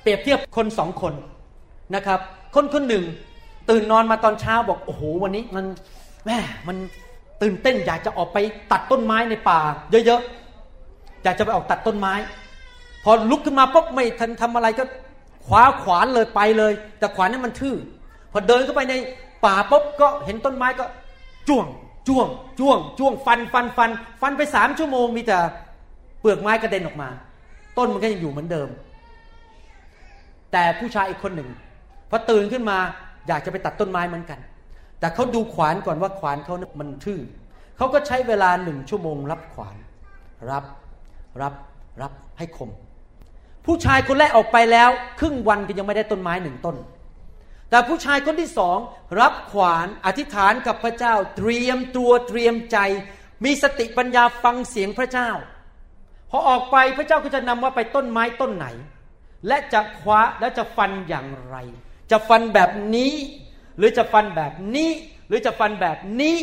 [0.02, 1.14] เปรียบเทียบคนสองคน
[1.96, 2.20] นะครับ
[2.56, 3.04] คนคนหนึ่ง
[3.70, 5.66] ตื่นนอนมาตอนเช้าบอกโอ้โหวันนี้มัน
[6.26, 6.78] แม่มัน
[7.42, 8.38] ตื่นเต้นอยากจะออกไป
[8.72, 9.60] ตัดต้นไม้ในป่า
[10.06, 12.14] เยอะๆ อยากจะไปออกตัดต้นไม้
[13.04, 14.84] พอลุกขึ้นมาปุ๊บไม่ทันทำอะไรก็
[15.46, 17.76] คว้าขวานเลยไปเลย แต่ขวานนั้นมันทื่อ
[18.32, 18.94] พอเดินเข้าไปใน
[19.46, 20.86] ป่าปุ๊บก็เห็นต้นไม้ก็
[21.48, 21.66] จ้วง
[22.08, 22.28] จ้วง
[22.60, 23.90] จ้วงจ้วงฟันฟันฟัน
[24.22, 25.38] ฟันไปสามชั่วโมงมีแต่
[26.20, 27.10] เปลือกไม้กระเด็นออกมา
[27.78, 28.70] ต้นมันก็ยังอยู่เหมือนเดิม
[30.52, 31.50] แต่ผู้ชายอีกคนหนึ่ง
[32.10, 32.78] พอตื่นขึ้นมา
[33.28, 34.40] อยากจะไปตัดต้นไม้เหมือนกัน
[35.00, 37.22] แต่เขาดูขวานก่อนว่าขวานเขานะมันทื่อ
[37.78, 39.76] เขาก็ใช้เวลาหนึ่งชั่วโมงรับขวาน
[40.52, 40.66] รับ
[41.42, 41.54] รับ
[42.02, 42.72] รับให้คม
[43.66, 44.90] ผู้ชายคนแรกออกไปแล้ว
[45.20, 46.76] ครึ่งวันก็ยังไม่ได้ต้นไม้หนึ่งต้น
[47.70, 48.78] แต่ผู้ชายคนที่สอง
[49.22, 52.78] รับขวานอธิษฐานกับพระเจ้า เตรียมตัวเตรียมใจ
[53.46, 55.30] มีสติปัญญาฟังเสียงพระเจ้า
[56.30, 58.68] พอออกไปพระเจ้าก็จะนำว่าไปต้นไม้ต้นไหน
[59.48, 61.56] และจะคว้าและจะฟันอย่างไร
[62.12, 63.14] จะฟันแบบนี้
[63.78, 64.92] หรือจะฟันแบบนี้
[65.28, 66.38] หรือจะฟันแบบนี้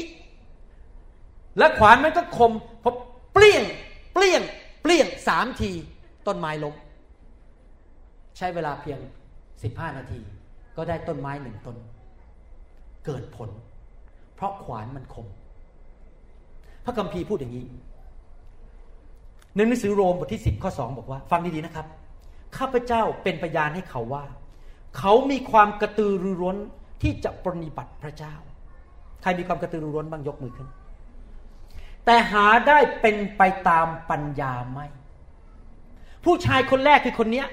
[1.59, 2.93] และขวานมันก็คมพอ
[3.35, 3.63] เปลี่ยง
[4.15, 4.43] เปลี่ยง
[4.83, 5.71] เปลี่ยงสามที
[6.27, 6.75] ต้นไม้ล้ม
[8.37, 8.99] ใช้เวลาเพียง
[9.63, 10.21] สิบห้านาที
[10.77, 11.77] ก็ได้ต้นไม้หนึ่งต้น
[13.07, 13.51] เกิดผล
[14.35, 15.27] เพราะขวานมันคม
[16.85, 17.65] พระคัมภีร์พูดอย่างนี้
[19.57, 21.87] ในหนังสือโรมบทที่สิบข้อสองบอกว่า ฟังดีๆนะครับ
[22.57, 24.25] ข้าพเจ้าเป็นพยานให้เขาว่า
[24.99, 26.57] เขามีความกระตือรือร้น
[27.03, 28.35] ที่จะปรนิบัติพระเจ้า
[29.23, 30.69] ใครมีความกระตือรือร้นบ้างยกมือขึ้น
[32.05, 34.87] แต่หาได้เป็นไปตามปัญญาไม่
[36.25, 37.47] ผู้ชายคนแรกคือคนเนี้ย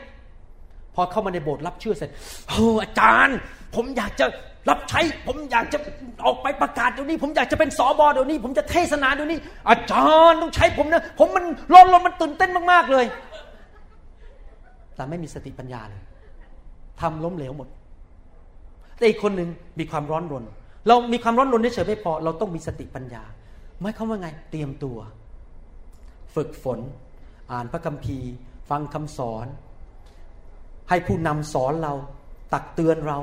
[0.96, 2.10] พอเข้ามาในโบสถ์รับเชื่อเสร็จ
[2.48, 3.38] โอ้อาจารย์
[3.76, 4.26] ผมอยากจะ
[4.70, 5.78] รับใช้ ผมอยากจะ
[6.26, 9.40] ออกไปประกาศเดี๋ยวนี้ ผมอยากจะเป็นสอบอเดี๋ยวนี้ ผมจะเทศนาเดี๋ยวนี้
[9.70, 13.06] อาจารย์ต้องใช้ผมนะ ผมมันร้อนรนมันตื่นเต้นมากๆเลย
[14.96, 16.02] แต่ไม่มีสติปัญญาเลย
[17.02, 17.68] ทำล้มเหลวหมด
[19.02, 19.50] แต่อีกคนหนึ่ง
[19.80, 20.44] มีความร้อนรน
[20.88, 23.24] เรามีความร้อนรนเฉยไม่พอ เราต้องมีสติปัญญา
[23.82, 24.98] หมายความว่าไง เตรียมตัว
[26.36, 26.80] ฝึกฝน
[27.52, 28.32] อ่านพระคัมภีร์
[28.70, 29.46] ฟังคำสอน
[30.90, 31.94] ให้ผู้นำสอนเรา
[32.54, 33.18] ตักเตือนเรา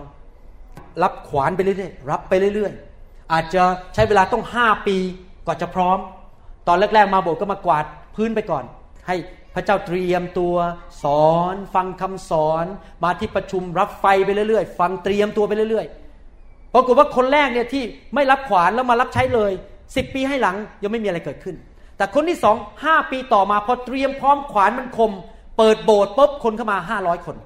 [1.03, 3.63] รับขวานไปเรื่อยๆ รับไปเรื่อยๆ อาจจะ
[3.95, 4.97] ใช้เวลาต้องห้าปี
[5.47, 5.99] กว่าจะพร้อม
[6.69, 7.85] ตอนแรกๆมาโบสถ์ก็มากวาด
[8.17, 8.65] พื้นไปก่อน
[9.07, 9.17] ให้
[9.55, 10.55] พระเจ้าเตรียมตัว
[11.03, 12.67] สอนฟังคำสอน
[13.05, 17.85] มาที่ประชุมรับไฟไปเรื่อยๆ ฟังเตรียมตัวไปเรื่อยๆปรากฏว่าคนแรกเนี่ยที่
[18.15, 19.53] ไม่รับขวานแล้วมารับใช้เลย
[19.97, 21.57] สิบปีให้หลังยังไม่มีอะไรเกิดขึ้น
[21.97, 25.13] แต่คนที่สองห้าปีต่อมาพอเตรียมพร้อมขวานมันคม
[25.57, 27.37] เปิดโบสถ์ปุ๊บคนเข้ามาห้าร้อยคน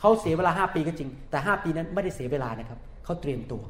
[0.00, 3.62] เขาเสียเวลาห้าปีก็จริง แต่ห้าปีนั้นไม่ได้เสียเวลานะครับเขาเตรียมตัว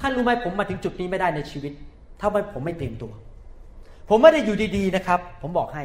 [0.00, 1.72] ท่านรู้ไหมผมมาถึงจุดนี้ไม่ได้ในชีวิต
[2.20, 3.12] ถ้าไม่ผมไม่เตรียมตัว
[4.08, 5.82] ผมไม่ได้อยู่ดีๆนะครับ ผมบอกให้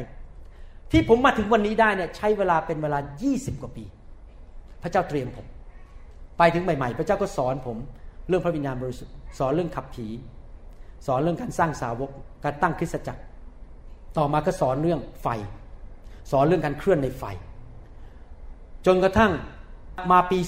[0.90, 2.98] ที่ผมมาถึงวันนี้ได้เนี่ยใช้เวลาเป็นเวลา
[3.30, 3.84] 20 กว่าปี
[4.82, 5.46] พระเจ้าเตรียมผม
[6.38, 7.76] ไปถึงใหม่ ๆ พระเจ้าก็สอนผม
[8.28, 10.06] เรื่องพระวิญญาณบริสุทธิ์สอนเรื่องขับผี
[11.06, 12.10] สอนเรื่องการสร้างสาวก
[12.44, 13.22] การตั้งคริสตจักร
[14.16, 15.26] ต่อมาก็สอนเรื่องไฟ
[16.30, 17.24] สอนเรื่องการเคลื่อนในไฟ
[18.86, 19.32] จนกระทั่ง
[20.10, 20.38] มาปี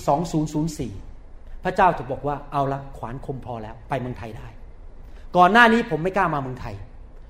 [0.76, 4.48] 2004 พระเจ้าถูกบอกว่าเอาละขวานคมพอแล้วไปเมืองไทยได้
[5.36, 6.74] ก่อนหน้านี้ผมไม่กล้ามาเมืองไทย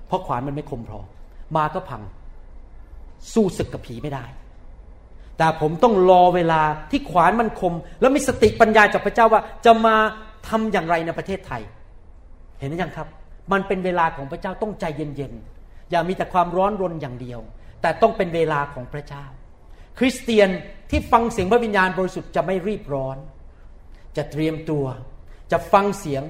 [0.07, 1.01] เพราะขวานมันไม่คมพอ
[1.57, 2.03] มาก็พัง
[3.33, 4.25] สู้ศึกกับผีไม่ได้
[5.39, 9.97] แต่ผมต้องรอเวลาที่ขวานมันคม แล้วมีสติปัญญาจากพระเจ้าว่า จะมา
[10.49, 11.63] ทำอย่างไรในประเทศไทย
[12.59, 13.09] เห็นไหมยังครับ
[13.53, 17.41] มันเป็นเวลาของพระเจ้าต้องใจเย็นๆ อย่ามีแต่ความร้อนรนอย่างเดียว
[17.83, 19.25] แต่ต้องเป็นเวลาของพระเจ้า
[19.99, 20.49] คริสเตียน
[20.91, 23.17] ที่ฟังเสียงพระวิญญาณบริสุทธิ์จะไม่รีบร้อน
[24.17, 24.85] จะเตรียมตัว
[25.53, 26.23] จะฟังเสียง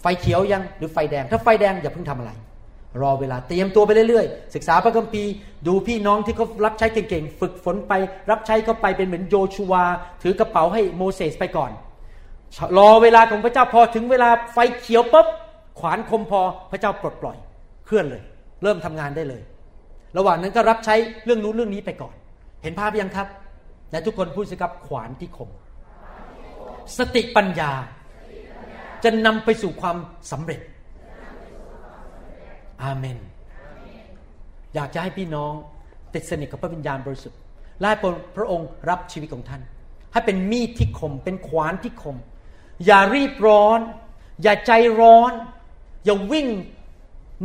[0.00, 2.32] ไฟเขียวยังหรือไฟแดง ถ้าไฟแดงอย่าเพิ่งทำอะไร
[3.02, 5.32] รอเวลาเตรียมตัวไปเรื่อยๆ ศึกษาพระคัมภีร์
[5.66, 7.92] ดูพี่น้องที่เขารับใช้เก่งๆ ฝึกฝนไป
[8.30, 9.84] รับใช้เขาไปเป็นเหมือนโยชูวา
[10.22, 11.70] ถือกระเป๋าให้โมเสสไปก่อน
[12.78, 15.26] รอเวลาของพระเจ้าพอถึงเวลาไฟเขียวปุ๊บ
[15.80, 17.36] ขวานคมพอพระเจ้าปลดปล่อย
[17.86, 18.22] เคลื่อนเลย
[18.62, 19.42] เริ่มทำงานได้เลย
[20.18, 22.14] ระหว่างนั้นก็รับใช้เรื่องนู้นเรื่องนี้ไปก่อน
[22.62, 23.28] เห็นภาพยังครับ
[23.90, 25.50] และทุกคนพูดสิครับขวานที่คม
[26.98, 27.72] สติปัญญา
[29.04, 29.96] จะนำไปสู่ความ
[30.32, 30.60] สำเร็จ
[32.82, 33.18] อาเมน
[34.74, 35.52] อยากจะให้พี่น้อง
[36.14, 37.38] ติดสนิทกับพระวิญญาณบริสุทธิ์
[37.78, 37.96] และให้
[38.36, 39.62] พระองค์รับชีวิตของท่าน
[40.12, 42.16] ให้เป็นมีดที่คม เป็นขวานที่คม
[42.86, 43.80] อย่ารีบร้อน
[44.42, 45.32] อย่าใจร้อน
[46.04, 46.48] อย่าวิ่ง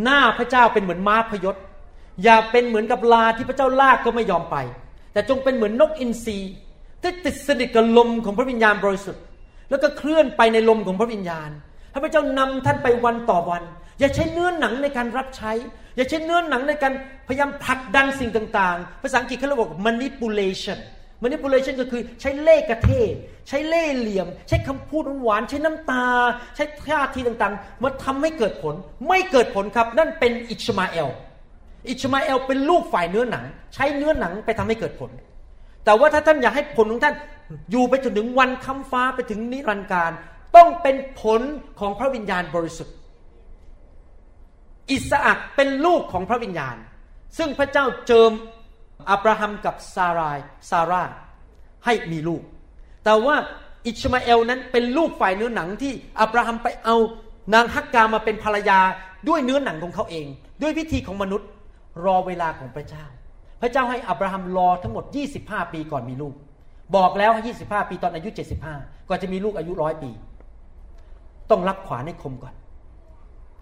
[0.03, 1.55] หน้าพระเจ้าเป็นเหมือนม้าพยศ
[2.23, 4.57] อย่าเป็นเหมือนกับลาที่พระเจ้าลากก็ไม่ยอมไป
[5.13, 6.37] แต่จงเป็นเหมือนนกอินทรี
[7.01, 9.23] ที่ติดสนิทกับลมของพระวิญญาณบริสุทธิ์
[9.69, 11.49] แล้วก็เคลื่อนไปในลมของพระวิญญาณ
[11.91, 13.63] ให้พระเจ้านำท่านไปวันต่อวัน
[13.99, 15.51] อย่าใช้เนื้อหนังในการรับใช้
[15.95, 16.93] อย่าใช้เนื้อหนังในการ
[17.27, 20.79] พยายามผลักดันสิ่งต่างๆ ภาษาอังกฤษเขาเรียกว่า manipulation
[21.23, 22.89] manipulation ก็คือใช้เล่กระเท
[23.47, 26.05] ใช้เล่เหลี่ยม ใช้คำพูดหวานใช้น้ำตา
[26.55, 28.75] ใช้ท่าทีต่างๆมาทำให้เกิดผล
[29.07, 31.09] ไม่เกิดผลครับ นั่นเป็นอิชมาเอล
[31.89, 35.11] อิชมาเอลเป็นลูกฝ่ายเนื้อหนัง ใช้เนื้อหนังไปทำให้เกิดผล
[35.85, 37.15] แต่ว่าถ้าท่านอยากให้ผลของท่าน
[37.71, 40.11] อยู่ไปจนถึงวันคำฟ้าไปถึงนิรันดร์การ
[40.55, 41.41] ต้องเป็นผล
[41.79, 42.95] ของพระวิญญาณบริสุทธิ์
[44.91, 46.75] อิสอักเป็นลูกของพระวิญญาณ
[47.37, 48.31] ซึ่งพระเจ้าเจิม
[49.11, 51.03] อับราฮัมกับซารายซาร่า
[51.85, 52.41] ให้มีลูก
[53.03, 53.35] แต่ว่า
[53.87, 56.95] อิชมาเอลนั้นเป็นลูกฝ่ายเนื้อหนังที่อับราฮัมไปเอา
[57.53, 58.79] นางฮักกามาเป็นภรรยา
[59.29, 60.27] ด้วยเนื้อหนังของเขาเอง
[60.61, 61.47] ด้วยวิธีของมนุษย์
[62.05, 63.05] รอเวลาของพระเจ้า
[63.61, 65.05] พระเจ้าให้อับราฮัมรอทั้งหมด
[65.39, 66.33] 25 ปีก่อนมีลูก
[66.95, 68.29] บอกแล้วให้25 ปีตอนอายุ
[68.69, 70.11] 75 ก่อนจะมีลูกอายุร้อยปี
[71.49, 72.53] ต้องรับขวานให้คมก่อน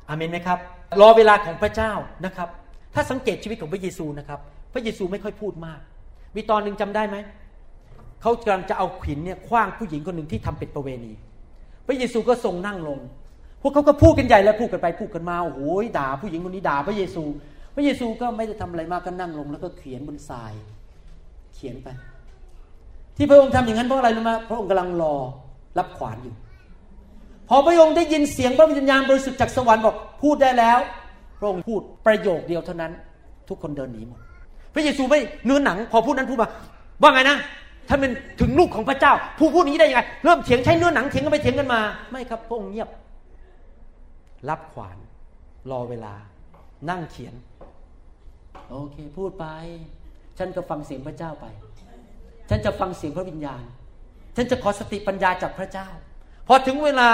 [0.08, 0.60] อเมนไหมครับ
[1.00, 1.92] รอเวลาของพระเจ้า
[2.26, 2.50] นะครับ
[2.94, 4.40] ถ้าสังเกตชีวิตของพระเยซูนะครับ
[4.74, 5.80] พระเยซูไม่ค่อยพูดมาก
[6.36, 7.18] มีตอนหนึ่งจำได้ไหม
[8.22, 11.14] เขากำลังจะเอาขินเนี่ยคว้างผู้หญิงคนหนึ่งที่ทำเป็นประเวณี
[11.88, 13.00] พระเยซูก็ทรงนั่งลง
[13.62, 15.62] พวกเขาก็พูดกันใหญ่แล้วพูดกันไปพูดกันมาโอ้โห
[15.98, 17.24] ด่า ผู้หญิงคนนี้ด่าพระเยซู
[17.76, 20.54] พระเยซูก็ไม่ได้ทำอะไรมากก็นั่งลง แล้วก็เขียนบนทราย
[21.56, 21.88] เขียนไป
[23.18, 25.16] ที่พระองค์ทำอย่างนั้นเพราะอะไรรู้ไหมพระองค์กำลังรอ
[25.78, 26.34] รับขวานอยู่
[27.54, 30.80] พอพระองค์ได้ยินเสียงพระวิญญาณบริสุทธิ์จากสวรรค์บอกพูดได้แล้ว
[31.40, 32.92] พระองค์พูดประโยคเดียวเท่านั้น
[33.50, 34.20] ทุกคนเดินหนีหมด
[34.74, 36.50] พระเยซูไม่เนื้อหนัง พอพูดนั้นพูดมา
[37.02, 37.38] ว่าไงนะ
[37.90, 41.82] ท่านเป็นถึงลูกของพระเจ้า ผู้พูดนี้ได้ยังไง เริ่มเถียงใช้เนื้อหนังเถียงกันไปเถียงกันมา
[42.12, 42.90] ไม่ครับ พระองค์เงียบ
[44.50, 44.98] รับขวาน
[45.72, 46.14] รอเวลา
[46.90, 47.34] นั่งเขียน
[48.70, 49.46] โอเค พูดไป
[50.38, 51.46] ฉันก็ฟังเสียงพระเจ้าไป
[52.50, 53.64] ฉันจะฟังเสียงพระวิญญาณ
[54.36, 55.88] ฉันจะขอสติปัญญาจากพระเจ้า
[56.48, 57.10] พอถึงเวลา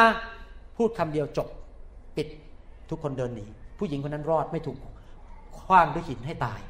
[0.77, 1.47] พูดคำเดียวจบ
[2.15, 2.27] ปิด
[2.89, 3.45] ทุกคนเดินหนี
[3.77, 4.77] ผู้หญิงคนนั้นรอดไม่ถูก
[5.59, 6.61] คว้างด้วยหินให้ตาย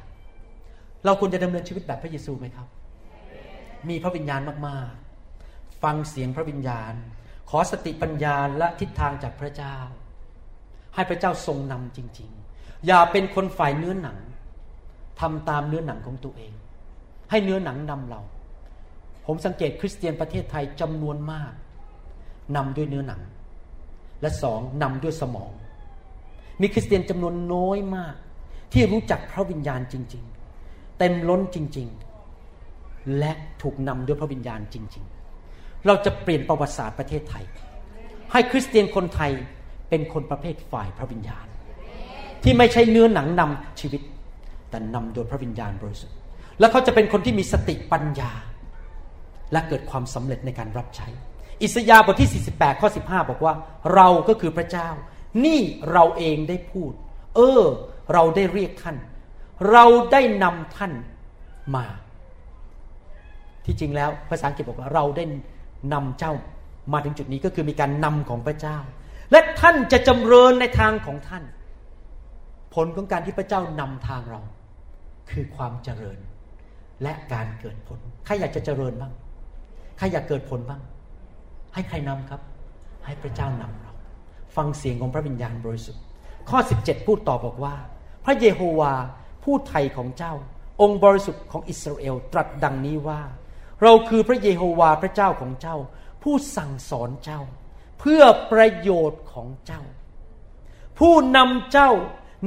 [1.04, 2.68] เราควรจะดำเนินชีวิตแบบพระเยซูไหมครับ
[3.88, 6.94] มีพระวิญญาณมากๆ ฟังเสียงพระวิญญาณ
[7.50, 9.76] ขอสติปัญญาและทิศทางจากพระเจ้า
[10.94, 14.18] ให้พระเจ้าทรงนำจริง ๆ อย่าเป็นคนฝ่ายเนื้อหนัง
[15.20, 16.52] ทำตามเนื้อหนังของตัวเอง
[17.30, 18.20] ให้เนื้อหนังนำเรา
[19.26, 21.52] ผมสังเกตคริสเตียนประเทศไทยจำนวนมาก
[22.56, 23.20] นำด้วยเนื้อหนัง
[24.20, 25.52] และสองนำด้วยสมอง
[26.60, 28.14] มีคริสเตียนจำนวนน้อยมาก
[28.72, 30.24] ที่รู้จักพระวิญญาณจริง
[30.60, 31.88] ๆ เต็มล้นจริง
[32.54, 33.32] ๆ และ
[33.62, 35.04] ถูกนำด้วยพระวิญญาณจริง
[35.44, 37.44] ๆ เราจะเปลี่ยนประวัติศาสตร์ประเทศไทย
[38.32, 39.32] ให้คริสเตียนคนไทย
[39.88, 41.46] เป็นคนประเภทฝ่ายพระวิญญาณ
[42.42, 44.02] ที่ไม่ใช่เนื้อหนังนำชีวิต
[44.70, 46.16] แต่นำโดยพระวิญญาณบริสุทธิ์
[46.60, 48.30] แล้วเขาจะเป็นคนที่มีสติปัญญา
[49.52, 51.08] และเกิดความสำเร็จในการรับใช้
[51.62, 53.54] อิสยาห์บทที่ 48 ข้อ 15 บอกว่า
[53.94, 54.88] เราก็คือพระเจ้า
[55.44, 55.60] นี่
[55.92, 56.92] เราเองได้พูด
[57.36, 57.62] เออ
[58.12, 58.96] เราได้เรียกท่าน
[59.70, 60.92] เราได้นำท่าน
[61.76, 61.86] มา
[63.64, 65.24] ที่จริงแล้วภาษาอังกฤษบอกว่าเราได้
[65.92, 66.32] นำเจ้า
[66.92, 68.78] มาถึงจุดนี้ก็คือมีการนำของพระเจ้า
[69.32, 71.44] และท่านจะจำเริญในทางของท่าน
[72.74, 74.40] ผลของการที่พระเจ้านำทางเรา
[75.30, 76.18] คือความเจริญ
[77.02, 79.12] และการเกิดผล ใครอยากจะเจริญบ้าง
[79.98, 80.80] ใครอยากเกิดผลบ้าง
[81.78, 82.40] ให้ใครนำครับ
[83.06, 83.92] ให้พระเจ้านำเรา
[84.56, 86.02] ฟังเสียงของพระวิญญาณบริสุทธิ์
[86.50, 87.74] ข้อ 17 พูดต่อบอกว่า
[88.24, 88.94] พระเยโฮวา
[89.44, 90.34] ผู้ไทยของเจ้า
[90.80, 93.20] องค์บริสุทธิ์ของอิสราเอลตรัสดังนี้ว่า
[93.82, 95.76] เราคือพระเยโฮวาพระเจ้าของเจ้า
[96.22, 97.40] ผู้สั่งสอนเจ้า
[98.00, 98.22] เพื่อ
[98.52, 99.82] ประโยชน์ของเจ้า
[100.98, 101.90] ผู้นำเจ้า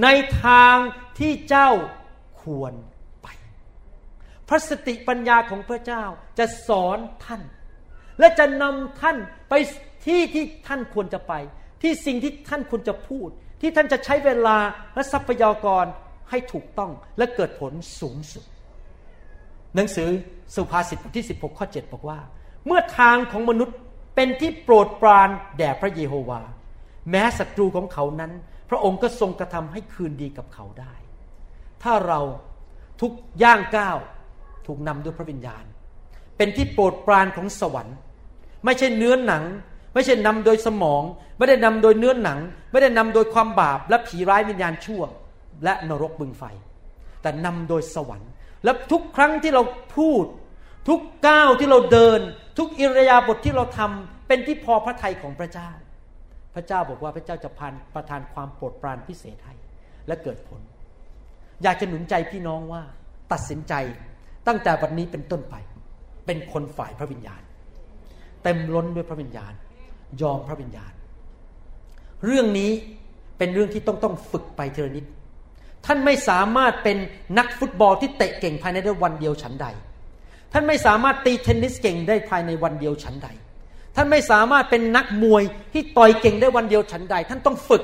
[0.03, 0.07] ใน
[0.43, 0.75] ทาง
[1.19, 1.69] ที่เจ้า
[2.41, 2.73] ควร
[3.21, 3.27] ไป
[4.47, 6.03] พระสติปัญญาของพระเจ้า
[6.37, 7.43] จะสอนท่าน
[8.21, 9.17] และจะนำท่าน
[9.49, 9.53] ไป
[10.05, 11.33] ที่ที่ท่านควรจะไป
[11.81, 13.29] ที่สิ่งที่ท่านควรจะพูด
[13.61, 14.57] ที่ท่านจะใช้เวลา
[14.93, 15.85] และทรัพยากร
[16.29, 18.45] ให้ถูกต้องและเกิดผลสูงสุด
[19.75, 20.09] หนังสือ
[20.55, 22.19] สุภาษิตบทที่ 16 ข้อ 7 บอกว่า
[22.65, 23.77] เมื่อทางของมนุษย์
[24.15, 26.41] เป็นที่โปรดปรานแด่พระเยโฮวา
[27.09, 28.31] แม้ศัตรูของเขานั้น
[28.69, 30.93] พระองค์ก็ทรงกระทำให้คืนดีกับเขาได้
[31.83, 32.19] ถ้าเรา
[33.01, 33.11] ทุก
[33.43, 33.97] ย่างก้าว
[34.67, 35.63] ถูกนำด้วยพระวิญญาณ
[36.37, 37.97] เป็นที่โปรดปรานของสวรรค์
[38.65, 39.43] ไม่ใช่เนื้อหนัง
[39.93, 41.03] ไม่ใช่นำโดยสมอง
[41.37, 42.39] ไม่ได้นำโดยเนื้อหนัง
[42.71, 45.01] ไม่ได้นำโดยความบาปและผีร้ายวิญญาณชั่ว
[45.63, 46.43] และนรกบึงไฟ
[47.21, 48.31] แต่นำโดยสวรรค์
[48.63, 49.63] และทุกครั้งที่เรา
[49.97, 50.25] พูด
[50.87, 52.19] ทุกก้าวที่เราเดิน
[52.57, 55.69] ทุกอิรยาบทที่เราทำเป็นที่พอพระทัยของพระเจ้า
[56.55, 59.55] พระเจ้าบอกว่าพระเจ้าจะพันประทานความโปรดปรานพิเศษให้
[60.07, 60.61] และเกิดผล
[61.63, 62.81] อยากจะหนุนใจพี่น้องว่า
[63.31, 63.73] ตัดสินใจ
[64.47, 65.55] ตั้งแต่วันนี้เป็นต้นไป
[66.25, 67.41] เป็นคนฝ่ายพระวิญญาณ
[68.43, 69.53] เต็มล้นด้วยพระวิญญาณ
[70.21, 70.91] ยอมพระวิญญาณ
[72.25, 72.71] เรื่องนี้
[73.37, 75.05] เป็นเรื่องที่ต้องต้องฝึกไปเทละนิด
[75.85, 76.97] ท่านไม่สามารถเป็น
[77.37, 79.67] นักฟุตบอลที่เตะเก่งภายในวันเดียวฉันใด
[80.53, 83.27] ท่านไม่สามารถตีเทนนิสเก่งได้ภายในวันเดียวฉันใด
[83.95, 87.83] ท่านไม่สามารถเป็นนักมวยที่ต่อยเก่งได้วันเดียวฉันใด ท่านต้องฝึก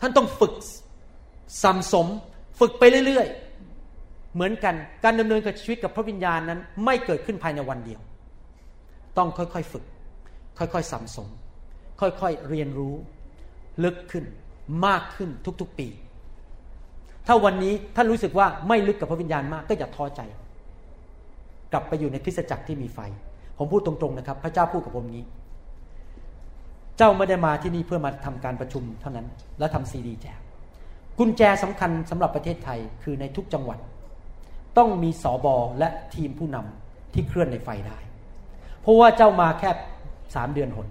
[0.00, 0.52] ท่านต้องฝึก
[1.62, 2.06] สัมสม
[2.60, 8.00] ฝึกไปเรื่อยๆ เหมือนกัน การดำเนินกับชีวิตกับพระวิญญาณนั้น ไม่เกิดขึ้นภายในวันเดียว
[9.18, 9.84] ต้องค่อยๆฝึก
[10.58, 11.28] ค่อยๆสัมสม
[12.00, 12.94] ค่อยๆเรียนรู้
[13.84, 14.24] ลึกขึ้น
[14.86, 15.30] มากขึ้น
[15.60, 15.88] ทุกๆปี
[17.26, 20.20] ถ้าวันนี้ท่านรู้สึกว่าไม่ลึกกับพระวิญญาณมากก็อย่าท้อใจ
[21.72, 22.98] กลับไปอยู่ในคริสตจักรที่มีไฟ
[23.58, 25.24] ผมพูดตรงๆนะครับ พระเจ้าพูดกับผมนี้
[26.96, 29.26] เจ้าไม่ได้มาที่นี่เพื่อมาทำการประชุมเท่านั้น
[29.58, 30.38] แล้วทำซีดีแจก
[31.18, 33.78] กุญแจสำคัญสำหรับประเทศไทยคือในทุกจังหวัด
[34.78, 37.98] ต้องมีสอบอและทีมผู้นำที่เคลื่อนในไฟได้
[38.80, 39.70] เพราะว่าเจ้ามาแค่
[40.34, 40.86] สามเดือนหน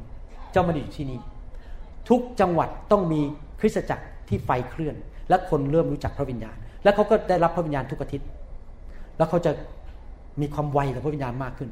[0.51, 1.19] เจ้ามาอยู่ที่นี่
[2.09, 3.21] ทุกจังหวัดต้องมี
[3.59, 4.95] คริสตจักรที่ไฟเคลื่อน
[5.29, 8.27] และคนเริ่มรู้จักพระวิญญาณ และเขาก็ได้รับพระวิญญาณทุกอาทิตย์
[9.17, 9.51] แล้วเขาจะ
[10.41, 11.69] มีความไวกับพระวิญญาณมากขึ้น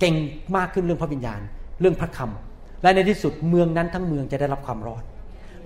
[0.00, 0.14] เก่ง
[0.56, 1.40] มากขึ้นเรื่องพระวิญญาณ
[1.80, 5.02] เรื่องพระคำและในที่สุดเมืองนั้นทั้งเมืองจะได้รับความรอด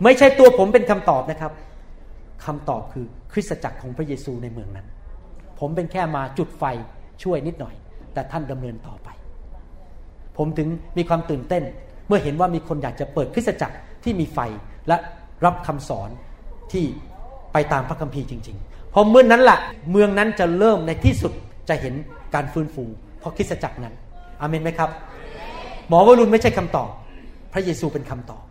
[0.02, 1.52] ไม่ใช่ตัวผมเป็นคำตอบนะครับ
[2.44, 4.86] คำตอบคือคริสตจักรของพระเยซูในเมืองนั้น
[5.58, 6.64] ผมเป็นแค่มาจุดไฟ
[7.22, 7.74] ช่วยนิดหน่อย
[8.14, 9.08] แต่ท่านดำเนินต่อไป
[10.38, 10.68] ผมถึง
[10.98, 11.62] มีความตื่นเต้น
[12.08, 14.38] เมื่อเห็นว่ามีคนอยากจะเปิดคริสตจักรที่มีไฟ
[14.88, 14.96] และ
[15.44, 16.10] รับคำสอน
[16.72, 16.84] ที่
[17.52, 19.58] ไปตามพระคัมภีร์จริงๆ พอเมื่อนนั้นแหละ
[19.90, 21.32] เมืองนั้นจะเริ่มในที่สุด
[21.68, 21.94] จะเห็น
[22.34, 22.84] การฟื้นฟู
[23.20, 23.94] เพราะคริสตจักรนั้น
[24.40, 24.90] อามนไหมครับ
[25.88, 26.88] หมอวรุณไม่ใช่คำตอบ
[27.52, 28.42] พระเยซูเป็นคำตอบ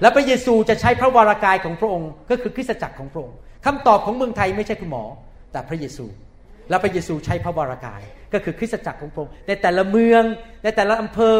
[0.00, 3.36] และพระเยซูจะใช้พระวรากายของพระองค์ ก็คือคริสตจักรของพระองค์
[3.66, 5.04] คำตอบของเมืองไทยไม่ใช่คุณหมอ
[5.52, 6.04] แต่พระเยซู
[6.68, 8.02] และพระเยซูใช้พระวรากาย
[8.34, 10.22] ก็คือคริสตจักรของพระองค์ในแต่ละเมือง
[10.64, 11.36] ในแต่ละอำเภอ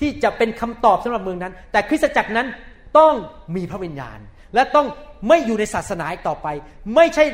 [0.00, 2.46] ที่จะเป็นคำตอบสำหรับเมืองนั้น แต่คริสตจักรนั้น
[2.98, 3.14] ต้อง
[3.56, 4.18] มีพระวิญญาณ
[4.54, 4.86] และต้อง
[5.28, 6.48] ไม่อยู่ในศาสนาอีกต่อไป
[6.94, 7.24] ไม่ใช่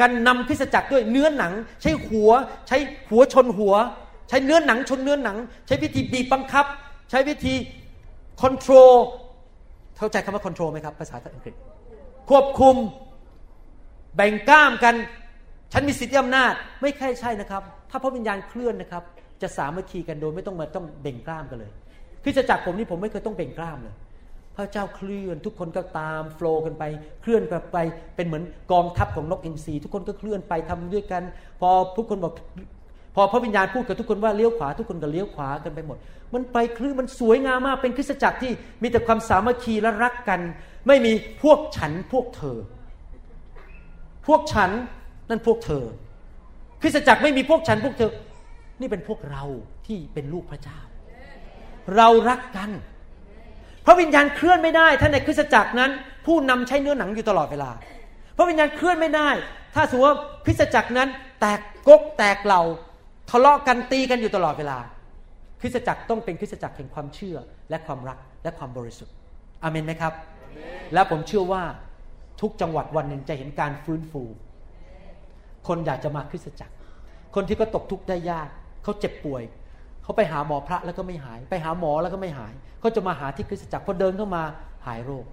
[0.00, 1.52] การนำคริสตจักรด้วยเนื้อหนัง
[1.82, 2.30] ใช้หัว
[2.68, 2.78] ใช้
[3.10, 3.74] หัวชนหัว
[4.28, 6.66] ใช้เนื้อหนังชนเนื้อหนัง ใช้วิธีบีบบังคับ
[7.10, 7.54] ใช้วิธี
[8.40, 8.92] คอนโทรล
[9.98, 11.54] เข้าใจคำว่าคอนโทรลไหมครับภาษาอังกฤษ
[12.28, 12.76] ควบคุม
[14.16, 14.94] แบ่งกล้ามกัน
[15.72, 16.52] ฉันมีสิทธิอำนาจ
[16.82, 19.02] ไม่ใช่ใช่นะครับ ถ้าพระวิญญาณเคลื่อนนะครับ
[19.42, 21.70] จะสามัคคีกันโดยไม่ต้องมาต้องเบ่งกล้ามกันเลย
[22.22, 23.94] คริสตจักรผมนี่ผมไม่เคยต้องเบ่งกล้ามเลย
[24.56, 26.84] พระเจ้าเคลื่อนทุกคนก็ตามโฟล์กันไป
[27.22, 27.78] เคลื่อนกันไป
[28.16, 31.22] เป็นเหมือนกองทัพของนกอินทรีทุกคนก็เคลื่อนไปทำด้วยกัน
[31.60, 32.32] พอทุกคนบอก
[33.14, 35.98] พอพระวิญญาณพูดกับทุกคนว่าเลี้ยวขวาทุกคนก็เลี้ยวขวากันไปหมด
[36.34, 40.40] มันไปคลื่นมันสวยงามมากเป็นคริสตจักรที่มีแต่ความสามัคคีและรักกัน
[40.86, 41.12] ไม่มี
[41.42, 42.58] พวกฉันพวกเธอ
[44.26, 44.70] พวกฉัน
[45.28, 45.84] นั่นพวกเธอ
[46.82, 48.12] คริสตจักรไม่มีพวกฉันพวกเธอ
[48.80, 49.44] นี่เป็นพวกเรา
[49.86, 50.78] ที่เป็นลูกพระเจ้า
[51.96, 52.70] เรารักกัน
[53.86, 55.90] พระวิญญาณเคลื่อนไม่ได้ ถ้าในคริสตจักรนั้น
[56.26, 57.70] ผู้นำใช้เนื้อหนังอยู่ตลอดเวลา
[58.36, 59.28] พระวิญญาณเคลื่อนไม่ได้
[59.74, 61.08] ถ้าสมมติว่าคริสตจักรนั้น
[61.40, 62.62] แตกกกแตกเหล่า
[63.30, 64.78] ทะเลาะกันตีกันอยู่ตลอดเวลา
[65.60, 67.36] คริสตจักรต้องเป็นคริสตจักรแห่งความเชื่อ
[67.70, 69.14] และความรักและความบริสุทธิ์
[69.62, 70.12] อเมนไหมครับ
[70.94, 71.62] และผมเชื่อว่า
[72.40, 74.22] ทุกจังหวัดวันหนึ่งจะเห็นการฟื้นฟู
[75.68, 76.74] คนอยากจะมาคริสตจักร
[77.34, 78.48] คนที่ก็ตกทุกข์ได้ยาก
[78.82, 79.42] เขาเจ็บป่วย
[80.02, 84.42] เขาไปหาหมอพระแล้วก็ไม่หาย ไปหาหมอแล้วก็ไม่หายเขาจะมาหาที่คริสตจักรพอเดินเข้ามา
[84.86, 85.24] หายโรค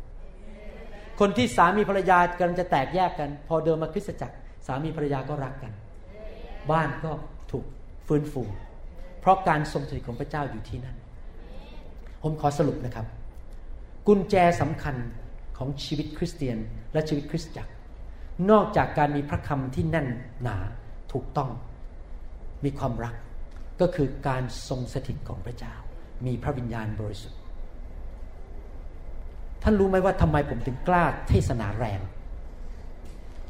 [1.19, 4.35] คนที่สามีภรรยากำลังจะแตกแยกกัน พอเดินมาคริสตจักร
[4.67, 5.71] สามีภรรยาก็รักกัน
[6.71, 7.11] บ้านก็
[7.51, 7.65] ถูก
[8.07, 8.43] ฟื้นฟู
[9.21, 10.97] เพราะการทรงสถิตของพระเจ้าอยู่ที่นั่น
[12.21, 13.05] ผมขอสรุปนะครับ
[14.07, 14.95] กุญแจสำคัญ
[15.57, 16.57] ของชีวิตคริสเตียน
[16.93, 17.71] และชีวิตคริสตจักร
[18.51, 20.07] นอกจากการมีพระคำที่แน่น
[20.43, 20.57] หนา
[21.11, 21.49] ถูกต้อง
[22.63, 23.15] มีความรัก
[23.81, 25.73] ก็คือการทรงสถิตของพระเจ้า
[26.25, 27.39] มีพระวิญญาณบริสุทธิ์
[29.63, 31.99] ท่านรู้ไหมว่าทำไมผมถึงกล้าเทศนาแรง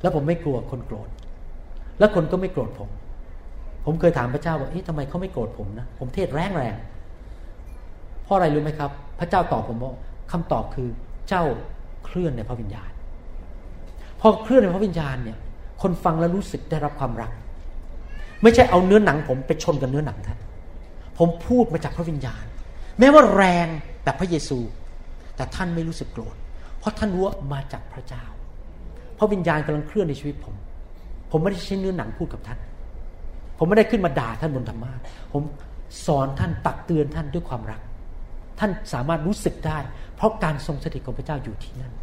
[0.02, 1.10] แล้วผมไม่กลัวคนโกรธ
[2.00, 2.90] แล้วคนก็ไม่โกรธผม
[3.86, 6.76] ผมเคยถามพระเจ้าว่าเอ๊ะทำไมเขาไม่โกรธผมนะ ผมเทศแรงแรง
[8.24, 9.92] เพราะอะไรรู้ไหมครับ พระเจ้าตอบผมว่า
[10.32, 10.88] คำตอบคือ
[11.30, 11.44] เจ้า
[12.06, 12.92] เคลื่อนในพระวิญญาณ
[14.28, 15.38] อเคลื่อนในพระวิญญาณเนี่ย
[15.82, 17.32] คนฟังแล้วรู้สึกได้รับความรัก
[18.44, 20.40] ไม่ใช่เอาเนื้อหนังผมไปชนกับเนื้อหนังท่าน
[21.18, 22.44] ผมพูดมาจากพระวิญญาณ
[23.00, 23.68] แม้ว่าแรง
[24.04, 24.60] แบบพระเยซู
[25.36, 26.36] แต่ท่านไม่รู้สึกโกรธ
[26.80, 28.24] เพราะท่านรู้ว่ามาจากพระเจ้า
[29.18, 30.56] พระวิญญาณกำลังเคลื่อนในชีวิตผม
[31.32, 32.60] ผมไม่ได้ใช้เนื้อหนังพูดกับท่าน
[33.58, 34.92] ผมไม่ได้ขึ้นมาด่าท่านบนธรรมะ
[35.34, 35.44] ผม
[36.06, 37.82] สอนท่านตักเตือนท่านด้วยความรัก
[38.60, 39.78] ท่านสามารถรู้สึกได้
[40.16, 41.94] เพราะการทรงสถิตของพระเจ้าอยู่ที่นั่น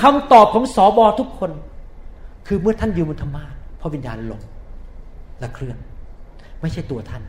[0.00, 1.50] คำตอบของสอบอทุกคน
[2.46, 3.44] คือเมื่อท่านยืนบนธรรมา
[3.80, 4.40] พระวิญญาณลง
[5.40, 5.76] และเคลื่อน
[6.60, 7.22] ไม่ใช่ตัวท่าน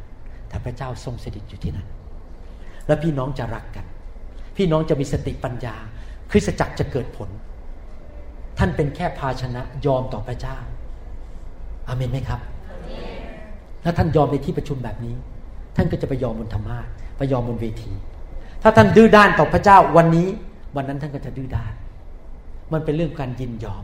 [0.48, 1.88] แต่พระเจ้าทรงสถิตอยู่ที่นั่น
[2.88, 3.86] และพี่น้องจะรักกัน
[4.58, 5.76] พี่น้องจะมีสติปัญญา
[6.32, 7.30] คริสตจักรจะเกิดผล
[8.58, 10.58] ท่านเป็นแค่ภาชนะยอมต่อพระเจ้า
[11.88, 12.42] อาเมนไหมครับ
[13.84, 15.16] ถ้าท่านยอมในที่ประชุมแบบนี้
[15.76, 16.80] ท่านก็จะไปยอมบนธรรมา
[17.18, 17.92] ไปยอมบนเวที
[18.62, 20.28] ถ้าท่านดื้อด้านต่อพระเจ้าวันนี้
[20.76, 21.74] วันนั้นท่านก็จะดื้อด้าน
[22.74, 23.84] มันเป็นเรื่องการยินยอม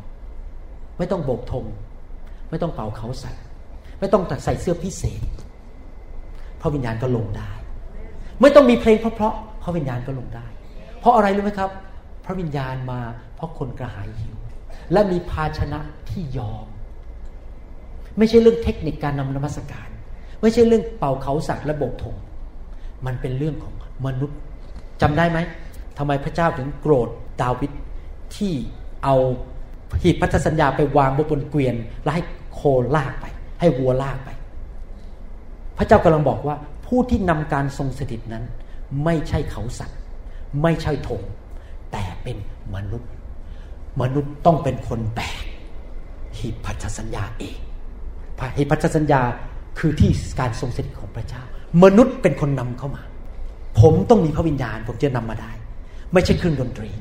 [0.98, 1.66] ไม่ต้องโบกธง
[2.50, 3.34] ไม่ต้องเป่าเขาใส่
[4.00, 5.22] ไม่ต้องใส่เสื้อพิเศษ
[6.62, 7.52] พระวิญญาณก็ลงได้
[8.42, 10.48] ไม่ต้องมีเพลงเพราะๆพระวิญญาณก็ลงได้
[11.00, 11.70] เพราะอะไรรู้ไหมครับ
[12.26, 13.00] พระวิญญาณมา
[13.36, 14.38] เพราะคนกระหายหิว
[14.94, 15.80] และมีภาชนะ
[16.10, 16.66] ที่ยอม
[18.18, 19.90] ไม่ใช่เรื่องเทคนิคการนำนมัสการ
[20.42, 22.16] ไม่ใช่เรื่องเป่าเขาสักและโบกธง
[23.06, 23.74] มันเป็นเรื่องของ
[24.06, 24.38] มนุษย์
[25.02, 25.40] จำได้ไหม
[25.98, 27.10] ทำไมพระเจ้าถึงโกรธ
[27.42, 27.72] ดาวิด
[28.38, 28.54] ที่
[29.04, 29.16] เอา
[30.02, 32.24] หีบพันธสัญญาไปวางบนเกวียนแล้วให้
[32.54, 32.62] โค
[32.96, 33.26] ลากไป
[33.60, 34.30] ให้วัวลากไป
[35.78, 36.56] พระเจ้ากำลังบอกว่า
[36.86, 38.44] ผู้ที่นำการทรงสถิตนั้น
[39.04, 39.98] ไม่ใช่เขาสัตว์
[40.62, 41.22] ไม่ใช่ธง
[41.92, 42.38] แต่เป็น
[42.76, 43.10] มนุษย์
[44.02, 45.44] มนุษย์ต้องเป็นคนแบก
[46.38, 47.58] หีบพันธสัญญาเอง
[48.58, 49.22] หีบพันธสัญญา
[49.80, 51.44] คือที่การทรงสถิตของพระเจ้า
[51.84, 53.04] มนุษย์เป็นคนนำเข้ามา
[53.80, 55.52] ผมต้องมีพระวิญญาณ ผมจะนำมาได้
[56.14, 56.92] ไม่ใช่เครื่องดนตรี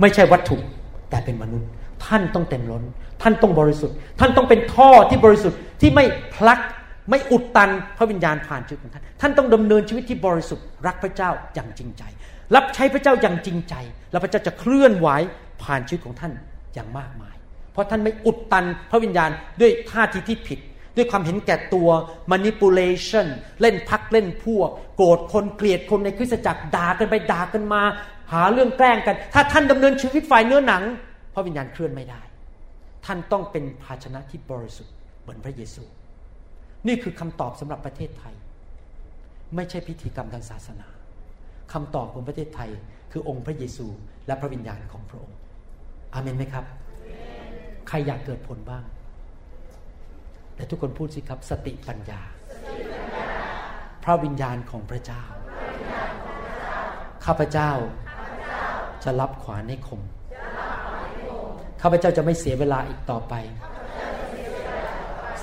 [0.00, 0.56] ไม่ใช่วัตถุ
[1.10, 1.68] แต่เป็นมนุษย์
[2.06, 2.82] ท่านต้องเต็มล้น
[3.22, 6.60] ท่านต้องบริสุทธิ์ ท่านต้องเป็นท่อที่บริสุทธิ์ที่ไม่พลัก
[7.10, 12.02] ไม่อุดตันพระวิญญาณผ่านชีวิตของท่าน ท่านต้องดำเนินชีวิตที่บริสุทธิ์รักพระเจ้าอย่างจริงใจ
[12.54, 13.74] รับใช้พระเจ้าอย่างจริงใจ
[14.10, 15.08] แล้วพระเจ้าจะเคลื่อนไหว
[15.62, 16.32] ผ่านชีวิตของท่าน
[16.74, 17.36] อย่างมากมาย
[17.72, 19.30] เพราะท่านไม่อุดตันพระวิญญาณ
[19.60, 20.58] ด้วยท่าทีที่ผิด
[20.96, 21.88] ด้วยความเห็นแก่ตัว
[22.32, 23.26] manipulation
[23.60, 27.82] เล่นพักเล่นพวก โกรธคนเกลียดคนในคริสตจักรด่ากันไปด่ากันมา
[28.32, 30.82] หาเรื่องแกล้งกัน ถ้าท่านดำเนินชีวิตฝ่ายเนื้อหนัง
[31.34, 32.20] พระวิญญาณเคลื่อนไม่ได้
[33.06, 35.82] ท่านต้องเป็นภาชนะที่บริสุทธิ์เหมือนพระเยซู
[36.86, 38.34] นี่คือคำตอบสำหรับประเทศไทย
[39.56, 40.88] ไม่ใช่พิธีกรรมทางศาสนา
[41.72, 42.70] คำตอบของประเทศไทย
[43.12, 43.86] คือองค์พระเยซู
[44.26, 45.36] และพระวิญญาณของพระองค์
[46.14, 46.64] อาเมนไหมครับ
[47.88, 48.84] ใครอยากเกิดผลบ้าง
[50.54, 52.20] แต่ทุกคนพูดสิครับ สติปัญญา
[54.04, 55.22] พระวิญญาณของพระเจ้า
[57.24, 57.70] ข้าพเจ้า
[59.04, 60.00] จะรับขวานให้คม
[61.80, 63.34] ข้าพเจ้าจะไม่เสียเวลาอีกต่อไป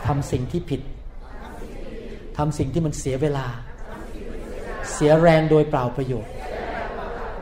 [0.06, 0.82] ทำสิ่งที่ผิด
[2.38, 3.46] ทำสิ่งที่มันเสียเวลา
[4.94, 6.34] เสียแรงโดยเปล่าประโยชน์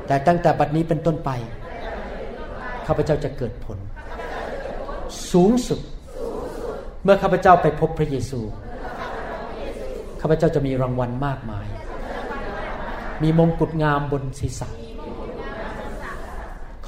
[0.08, 1.30] แต่ตั้งแต่บัดนี้เป็นต้นไป
[2.88, 3.78] ข้าพเจ้าจะเกิดผล
[5.32, 5.80] สูงสุด
[7.04, 8.40] เมื่อข้าพเจ้าไปพบพระเยซู
[10.22, 11.68] ข้าพเจ้าจะมีรางวัลมากมาย
[13.24, 14.70] มีมงกุฎงามบนศีรษะ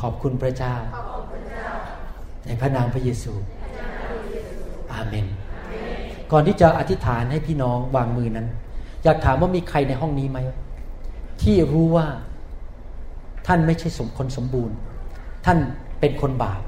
[0.08, 0.76] อบคุณพระเจ้า
[2.46, 3.34] ในพระนามพระเยซู
[4.94, 5.26] อาเมน
[6.32, 8.48] ก่อนที่จะอธิษฐานให้พี่น้องวางมือนั้น
[9.04, 10.40] อยากถามว่ามีใครในห้องนี้ไหม
[11.42, 12.08] ที่รู้ว่า
[13.48, 14.76] ท่านไม่ใช่สมคนสมบูรณ์
[15.46, 15.58] ท่าน
[16.00, 16.62] เป็นคนบาป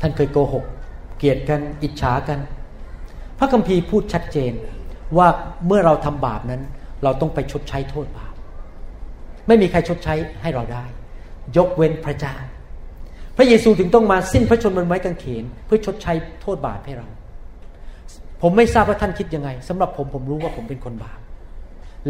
[0.00, 0.64] ท่านเคยโกหก
[1.18, 2.38] เกลียดกัน อิจฉากัน
[3.38, 4.52] พระคัมภีร์พูดชัดเจน
[5.16, 5.28] ว่า
[5.66, 6.62] เมื่อเราทำบาปนั้น
[7.02, 8.32] เราต้องไปชดใช้โทษบาป
[9.46, 10.84] ไม่มีใครชดใช้ให้เราได้
[11.56, 12.34] ยกเว้นพระเจ้า
[13.36, 17.08] พระเยซูถึงต้องมาสิ้นพระชนม์บนไม้กางเขน เพื่อชดใช้โทษบาปให้เรา
[18.42, 21.18] ผมไม่ทราบว่าท่านคิดยังไงสำหรับผมผมรู้ว่าผมเป็นคนบาป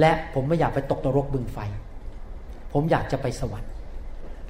[0.00, 1.58] และผมไม่อยากไปตกนรกบึงไฟ
[2.72, 3.70] ผมอยากจะไปสวรรค์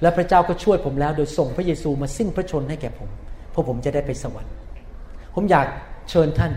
[0.02, 3.08] และพระเจ้าก็ช่วยผมแล้วโดยส่งพระเยซูมาสิ้นพระชนให้แก่ผม
[3.50, 4.52] เพื่อผมจะได้ไปสวรรค์
[5.34, 5.66] ผมอยาก
[6.10, 6.52] เชิญท่าน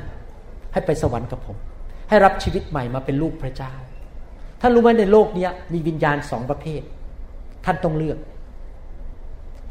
[0.73, 1.57] ให้ไปสวรรค์กับผม
[2.09, 3.73] ให้รับชีวิตใหม่มาเป็นลูกพระเจ้า
[4.61, 6.81] ท่านรู้ไหมในโลกนี้มีวิญญาณสองประเภท
[7.65, 8.17] ท่านต้องเลือก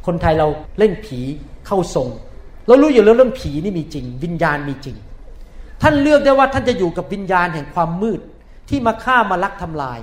[0.06, 1.20] คนไทยเราเล่นผี
[1.66, 2.08] เข้าทรง
[2.66, 4.96] เรารู้อยู่แล้วเรื่องผีนี่มีจริง วิญญาณมีจริง
[5.82, 8.20] ท่านเลือกได้ว่าท่านจะอยู่กับวิญญาณแห่งความมืด
[8.68, 10.00] ที่มาฆ่ามาลักทำลาย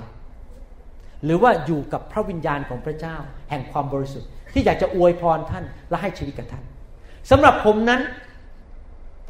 [1.24, 3.16] หรือว่าอยู่กับพระวิญญาณของพระเจ้า
[3.50, 6.64] แห่งความบริสุทธิ์ ที่อยากจะอวยพรท่านและให้ชีวิตกับท่าน
[7.30, 8.00] สำหรับผมนั้น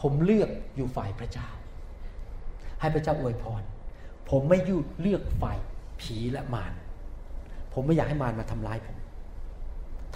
[0.00, 1.48] ผมเลือกอยู่ฝ่ายพระเจ้า
[2.80, 3.62] ให้พระเจ้าอวยพร
[4.30, 5.58] ผมไม่ยุเลือกฝ่าย
[6.00, 6.72] ผีและมาร
[7.74, 8.96] ผมไม่อยากให้มารมาทำร้ายผม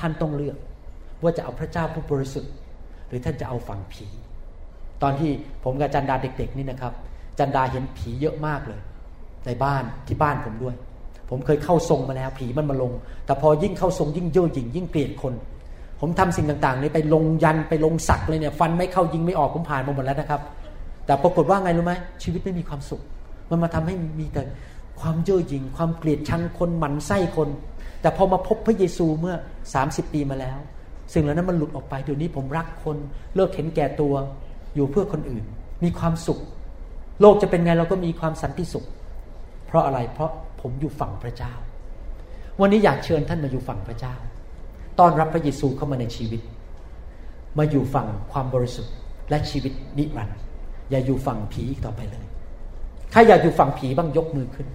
[0.01, 0.57] ท่านต้องเลือก
[1.23, 2.53] ว่าจะเอาพระเจ้าผู้บริสุทธิ์
[3.09, 4.07] หรือท่านจะเอาฝั่งผี
[5.03, 5.31] ตอนที่
[5.65, 6.93] ผมกับจันดาเด็ก ๆ นี่นะครับ
[7.39, 8.81] จันดาเห็นผีเยอะมากเลย
[9.47, 10.75] ในบ้านที่บ้านผมด้วย
[11.31, 12.93] ผมเคยเข้าทรงมาแล้ว ผีมันมาลง
[13.27, 15.35] แต่พอยิ่งเข้าทรงยิ่งเย่อหยิ่งยิ่งเกลียดคน
[16.01, 20.41] ผมทำสิ่งต่างๆนี้ไปลงยันไปลงสักเลยเนี่ยฟันไม่เข้ายิงไม่ออกผมผ่านมาหมดแล้วนะครับ
[21.07, 21.93] แต่ปรากฏว่าไงรู้ไหม
[22.23, 23.03] ชีวิตไม่มีความสุข
[23.51, 24.43] มันมาทำให้มีแต่
[25.01, 27.49] ความเย่อหยิ่งความเกลียดชังคนหมันไส้คน
[28.01, 29.35] แต่พอมาพบพระเยซูเมื่อ
[29.75, 30.59] 30 ปีมาแล้ว
[31.13, 32.97] สิ่งเหล่านั้นมันหลุดออกไปเดี๋ยวนี้ผมรักคน
[33.35, 34.15] เลิกเห็นแก่ตัว
[34.75, 35.45] อยู่เพื่อคนอื่น
[35.85, 36.41] มีความสุข
[37.21, 38.85] โลกจะเป็นไงเราก็มีความสันติสุข
[39.67, 40.31] เพราะอะไรเพราะ
[40.61, 41.53] ผมอยู่ฝั่งพระเจ้า
[42.61, 44.15] วันนี้อยากเชิญท่านมาอยู่ฝั่งพระเจ้า
[44.99, 46.41] ต้อนรับพระเยซูเข้ามาในชีวิต
[47.59, 48.93] มาอยู่ฝั่งความบริสุทธิ์
[49.31, 50.39] และชีวิตนิรันดร์
[50.91, 52.25] อย่าอยู่ฝั่งผีอีกต่อไปเลย
[53.13, 54.67] ใครอยากอยู่ฝั่งผีบ้างยกมือขึ้น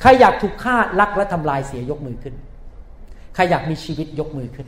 [0.00, 2.34] ใครอยากถูกฆ่าลักและทำลายเสียยกมือขึ้น
[3.34, 4.66] ใครอยากมีชีวิตยกมือขึ้น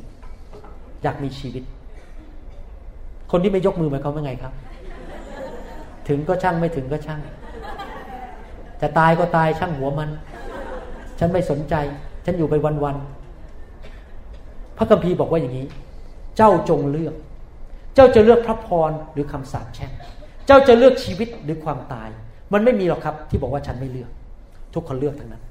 [1.02, 1.64] อยากมีชีวิต
[3.30, 4.52] คนที่ไม่ยกมือหมายความว่าไงครับ
[6.08, 7.20] ถึงก็ช่างไม่ถึงก็ช่าง
[8.80, 10.10] จะตายก็ตายช่างหัวมัน
[11.18, 11.74] ฉันไม่สนใจ
[12.24, 12.54] ฉันอยู่ไป
[12.84, 15.66] วันๆพระคัมภีร์บอกว่าอย่างนี้
[16.36, 17.14] เจ้าจงเลือก
[17.94, 19.92] เจ้าจะเลือกพระพรหรือคำสาปแช่ง
[20.46, 22.08] เจ้าจะเลือกชีวิตหรือความตาย
[22.52, 24.10] มันไม่มีหรอกครับ ที่บอกว่าฉันไม่เลือก
[24.74, 25.44] ทุกคนเลือกทั้งนั้น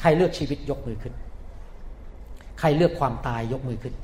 [0.00, 1.14] ใครเลือกชีวิตยกมือขึ้น
[2.60, 3.94] ใครเลือกความตายยกมือขึ้น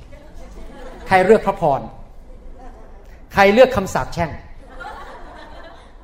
[1.09, 1.81] ใครเลือกพระพร
[3.35, 4.31] ใครเลือกคำสาปแช่ง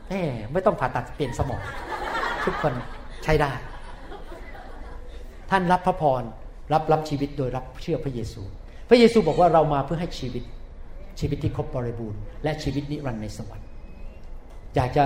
[0.09, 0.15] แหม
[0.53, 1.63] ไม่ต้องผ่าตัดเปลี่ยนสมอง
[2.45, 2.73] ทุกคน
[3.25, 3.53] ใช้ได้
[5.51, 6.23] ท่านรับพระพร
[6.73, 8.43] รับรับชีวิตโดยรับเชื่อพระเยซู
[8.89, 10.45] พระเยซูบอกว่าเรามาเพื่อให้ชีวิต
[11.21, 13.69] ชีวิตที่ครบบริบูรณ์และชีวิตนิรันดร์ในสวรรค์
[14.75, 15.05] อยากจะ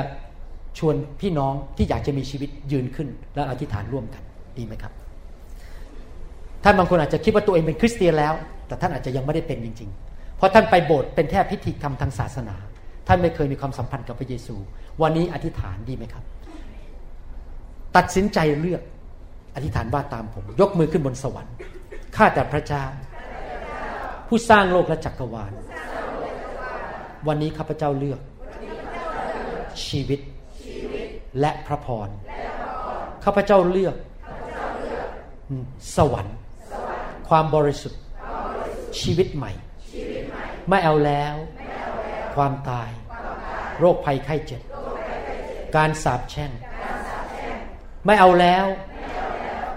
[0.79, 4.23] ชวนพี่น้องที่อยากจะมีชีวิตยืนขึ้น และอธิษฐานร่วมกัน
[4.59, 4.93] ดีไหมครับ
[6.65, 8.35] ท่านบางคนอาจจะคิดว่าตัวเองเป็นคริสเตียนแล้ว
[8.67, 12.57] แต่ท่านอาจจะยังไม่ได้เป็นจริง ๆ เพราะท่านไปโบสถ์เป็นแค่พิธีกรรมทางศาสนา
[13.09, 14.57] ท่านไม่เคยมีความสัมพันธ์กับพระเยซู
[15.03, 16.25] วันนี้อธิษฐานดีไหมครับ
[17.97, 18.83] ตัดสินใจเลือก
[19.55, 21.55] อธิษฐานว่าตามผม ยกมือขึ้นบนสวรรค์
[22.17, 22.85] ข้าแต่พระเจ้า
[24.29, 25.53] ผู้สร้างโลกและจักรวาล
[27.29, 28.21] วันนี้ข้าพเจ้าเลือก
[29.87, 30.21] ชีวิต
[31.41, 32.09] และพระพร
[33.25, 33.97] ข้าพเจ้าเลือก
[35.97, 36.37] สวรรค์
[37.29, 38.01] ความบริสุทธิ์
[39.01, 39.53] ชีวิตใหม่
[40.69, 41.35] ไม่เอาแล้ว
[42.35, 42.91] ความตาย
[43.79, 44.63] โรคภัยไข้เจ็บ
[45.77, 46.53] การสาปแช่ง
[48.07, 48.67] ไม่เอาแล้ว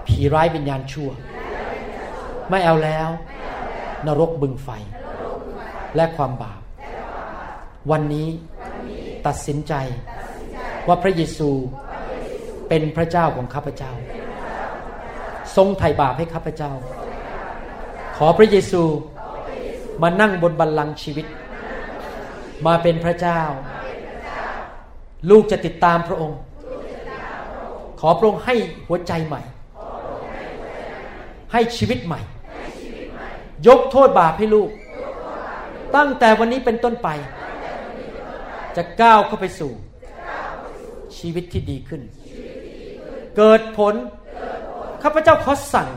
[0.06, 1.10] ผีร้ายวิญญาณชั่ว
[2.50, 3.08] ไม่เอาแล้ว
[4.06, 4.68] นรกบึงไฟ
[5.96, 6.60] และความบาป
[7.90, 8.28] วันนี้
[9.26, 9.74] ตัดสินใจ
[10.88, 11.50] ว่าพระเยซู
[12.68, 13.92] เป็นพระเจ้าของข้าพเจ้า
[15.56, 16.72] ทรงไถ่บาปให้ข้าพเจ้า
[18.16, 18.82] ขอพระเยซู
[20.02, 21.26] มานั่งบนบัลลังก์ชีวิต
[22.66, 23.40] มาเป็นพระเจ้า
[25.30, 26.38] ลูกจะติดตามพระองค์
[28.00, 28.54] ขอพระองค์ให้
[28.86, 29.42] หัวใจใหม่
[31.52, 32.20] ให้ชีวิตใหม่
[33.66, 34.70] ยกโทษบาปให้ลูก
[35.96, 37.08] ตั้งแต่วันนี้เป็นต้นไป
[38.76, 39.72] จะก้าวเข้าไปสู่
[41.24, 42.02] ชีวิตที่ดีขึ้น
[43.36, 43.94] เกิดผล
[45.02, 45.88] ข้าพเจ้าขอสั่ง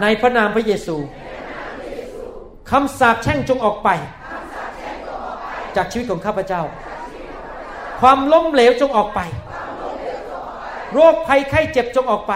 [0.00, 0.96] ในพระนามพระเยซู
[2.70, 3.88] คำสาปแช่งจงออกไป
[5.76, 6.62] จากชีวิตของข้าพเจ้า
[8.00, 9.20] ความล้มเหลวจงออกไป
[10.92, 12.32] โรคภัยไข้เจ็บจงออกไป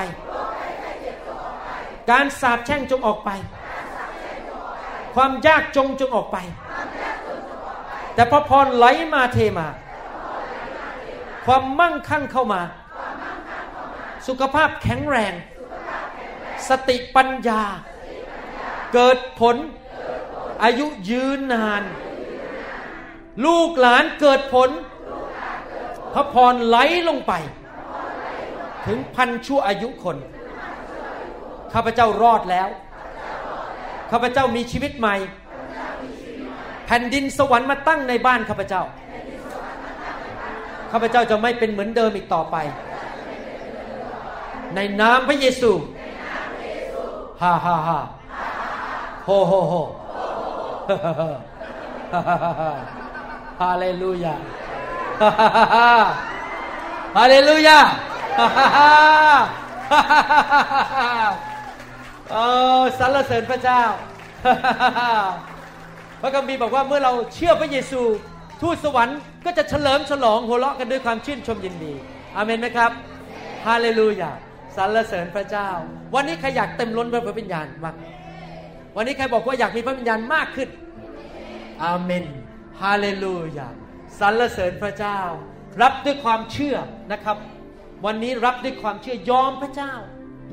[2.10, 3.30] การสาปแช่งจงออกไป
[5.14, 6.38] ความยากจงจงออกไป
[8.14, 9.68] แต่พระพรไหลมาเทมา
[11.44, 12.62] ความมั่งคั่งเข้ามา
[14.26, 15.34] สุขภาพแข็งแรง
[16.68, 17.62] สติปัญญา
[18.94, 19.56] เกิดผล
[20.64, 21.82] อายุยืนนาน
[23.44, 24.70] ลูกหลานเกิดผล
[26.14, 26.76] พระพรไหล
[27.08, 27.32] ลงไป
[28.86, 30.16] ถึงพันชั่วอายุคน
[31.72, 32.68] ข้าพเจ้ารอดแล้ว
[34.10, 35.16] ข้าพเจ้ามีชีวิตใหม่
[36.86, 38.82] แผ่นดินสวรรค์มาตั้งในบ้านข้าพเจ้า
[40.96, 42.56] ข้าพเจ้าจะไม่เป็นเหมือนเดิมอีกต่อไป
[44.74, 45.70] ในนามพระเยซู
[47.42, 47.98] ฮ่าฮ่าฮ่า
[49.24, 49.74] โฮโฮโฮ
[53.62, 54.34] ฮาเลลูยา
[57.18, 57.78] ฮาเลลูยา
[62.30, 62.44] โอ้
[62.98, 63.82] สรรเสริญพระเจ้า
[66.20, 68.02] พระคัมภีร์บอกว่าเมื่อเราเชื่อพระเยซู
[68.64, 71.94] ทูตสวรรค์ก็จะเฉลิมฉลองหัวเราะกันด้วยความชื่นชมยินดี
[72.36, 72.90] อาเมนไหมครับ
[73.66, 74.32] ฮาเลลูยา
[74.76, 75.68] สรรเสริญพระเจ้า
[76.14, 77.94] วันนี้ใครอยากเต็มล้นพระวิญญาณมาก
[78.96, 80.68] วันนี้ใครบอกว่าอยากมีพระวิญญาณมากขึ้น
[81.84, 82.24] อาเมน
[82.82, 83.68] ฮาเลลูยา
[84.20, 85.18] สรรเสริญพระเจ้า
[85.82, 86.76] รับด้วยความเชื่อ
[87.12, 87.36] นะครับ
[88.06, 89.92] วันนี้รับด้วยความเชื่อยอมพระเจ้า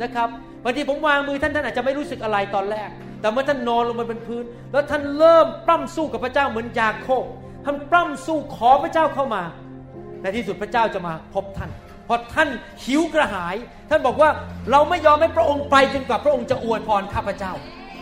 [0.03, 0.29] นะครับ
[0.63, 2.89] บางทีผมวางมือท่านท่านอาจจะไม่รู้สึกอะไรตอนแรก
[3.21, 7.25] แต่เมื่อท่านนอนลงบนพื้น แล้วท่านเริ่มปล้ำสู้กับพระเจ้าเหมือนยาโคบ
[7.65, 9.43] ท่านปล้ำสู้ขอพระเจ้าเข้ามา
[10.21, 11.71] ในที่สุดพระเจ้าจะมาพบท่าน
[12.07, 12.49] พอท่าน
[12.85, 13.55] หิวกระหาย
[13.89, 14.29] ท่านบอกว่า
[14.71, 17.53] เราไม่ยอมให้พระองค์ไปจนกว่าพระองค์จะอวยพรข้าพเจ้า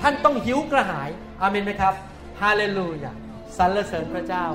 [0.01, 1.09] ท่านต้องหิวกระหาย
[1.41, 1.93] อาเมนไหมครับ
[2.41, 3.13] ฮาเลลูยา
[3.57, 4.45] สรรเสริญพระเจ้า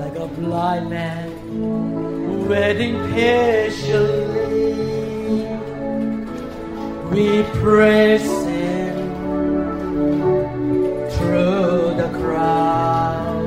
[0.00, 1.28] like a blind man
[2.48, 4.72] waiting patiently.
[7.12, 8.96] We praise Him
[11.10, 13.44] through the crowd,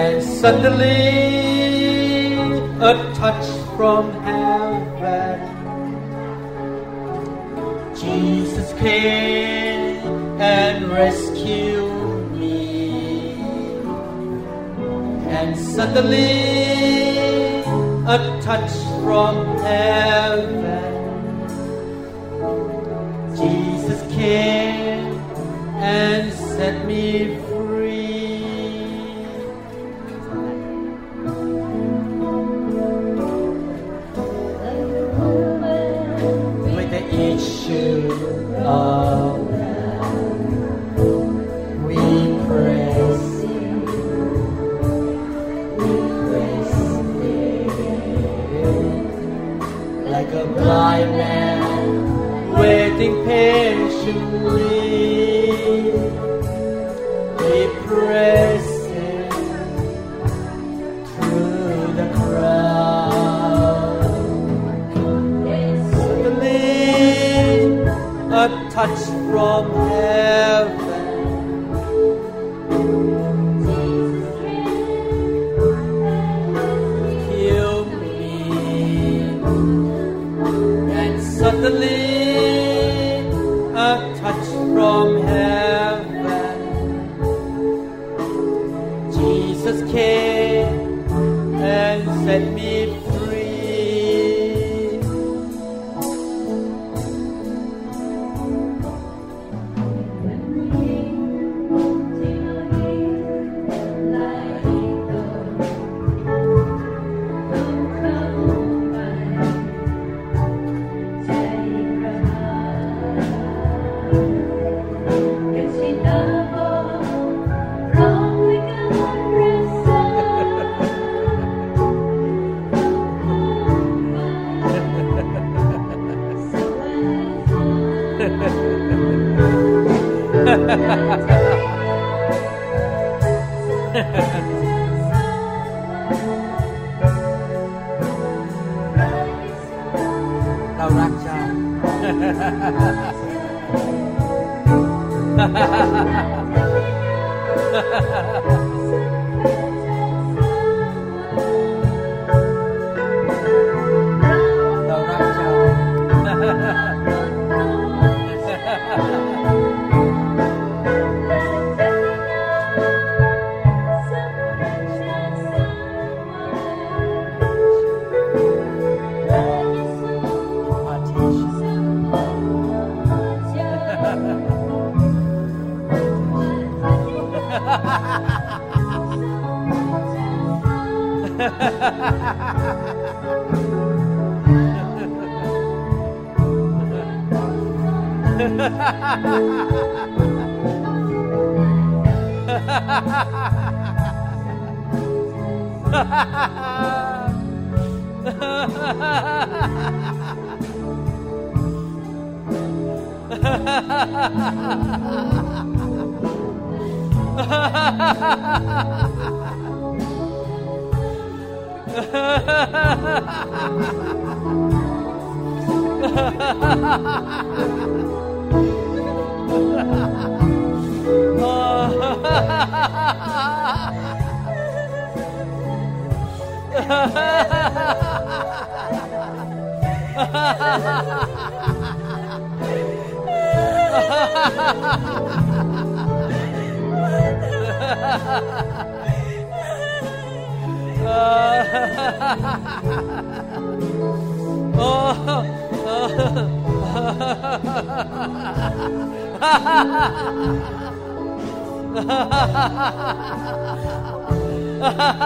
[0.00, 1.02] and suddenly
[2.90, 5.40] a touch from heaven.
[7.94, 10.00] Jesus came
[10.40, 12.11] and rescued
[15.38, 16.30] and suddenly
[18.14, 18.72] a touch
[19.02, 20.61] from heaven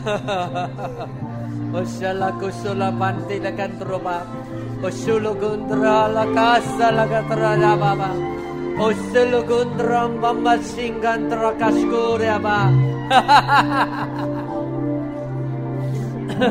[1.80, 4.16] Oshala kusula panti la kantroba.
[4.82, 8.10] Oshulo gundra la casa la gatrala baba.
[8.86, 12.58] Oshulo gundra bamba singantra kaskure aba.
[16.30, 16.46] ha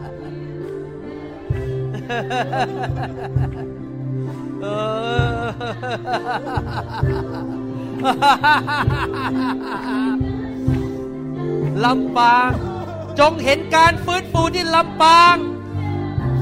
[11.83, 12.51] ลำปาง
[13.19, 15.35] จงเห็นการฟื้นฟูที่ลำปาง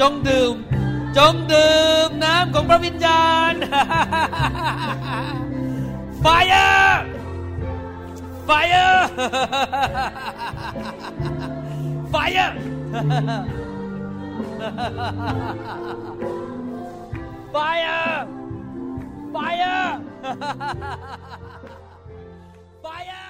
[0.00, 0.54] จงดื่ม
[1.16, 1.76] จงดื่
[2.06, 3.54] มน้ำของพระวิญญาณ
[6.24, 6.92] Fire
[8.48, 8.94] Fire
[12.12, 12.52] Fire
[17.54, 18.41] Fire
[19.36, 19.84] Fire
[22.84, 23.28] Fire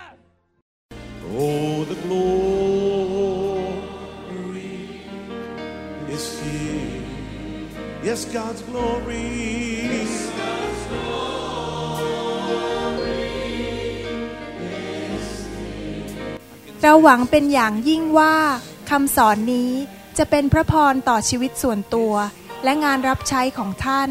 [1.35, 2.33] Oh, the glory
[6.09, 7.03] is here.
[8.03, 9.31] Yes, God's glory.
[16.83, 18.37] เราหวังเป็นอย่างยิ่งว่า
[18.91, 19.71] คำสอนนี้
[20.19, 22.13] จะเป็นพระพรต่อชีวิตส่วนตัว
[22.65, 24.11] และงานรับใช้ของท่าน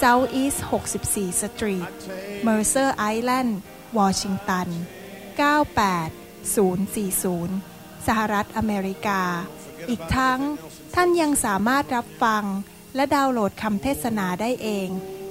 [0.00, 1.96] South East 64 Street
[2.46, 3.50] Mercer Island
[3.98, 4.68] Washington
[5.38, 9.22] 98040 สหรัฐอเมริกา
[9.88, 10.40] อีกทั้ง
[10.94, 12.44] ท่านยังสามารถรับฟัง
[12.94, 14.88] และดาวน์โหลดคำเทศนาได้เอง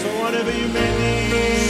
[0.00, 1.63] So whatever you may need,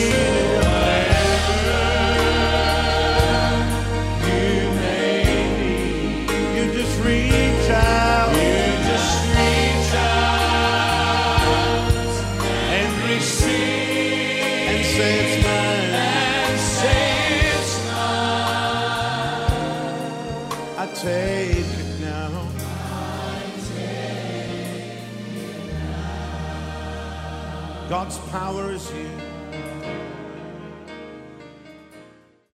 [28.04, 29.13] God's power is here.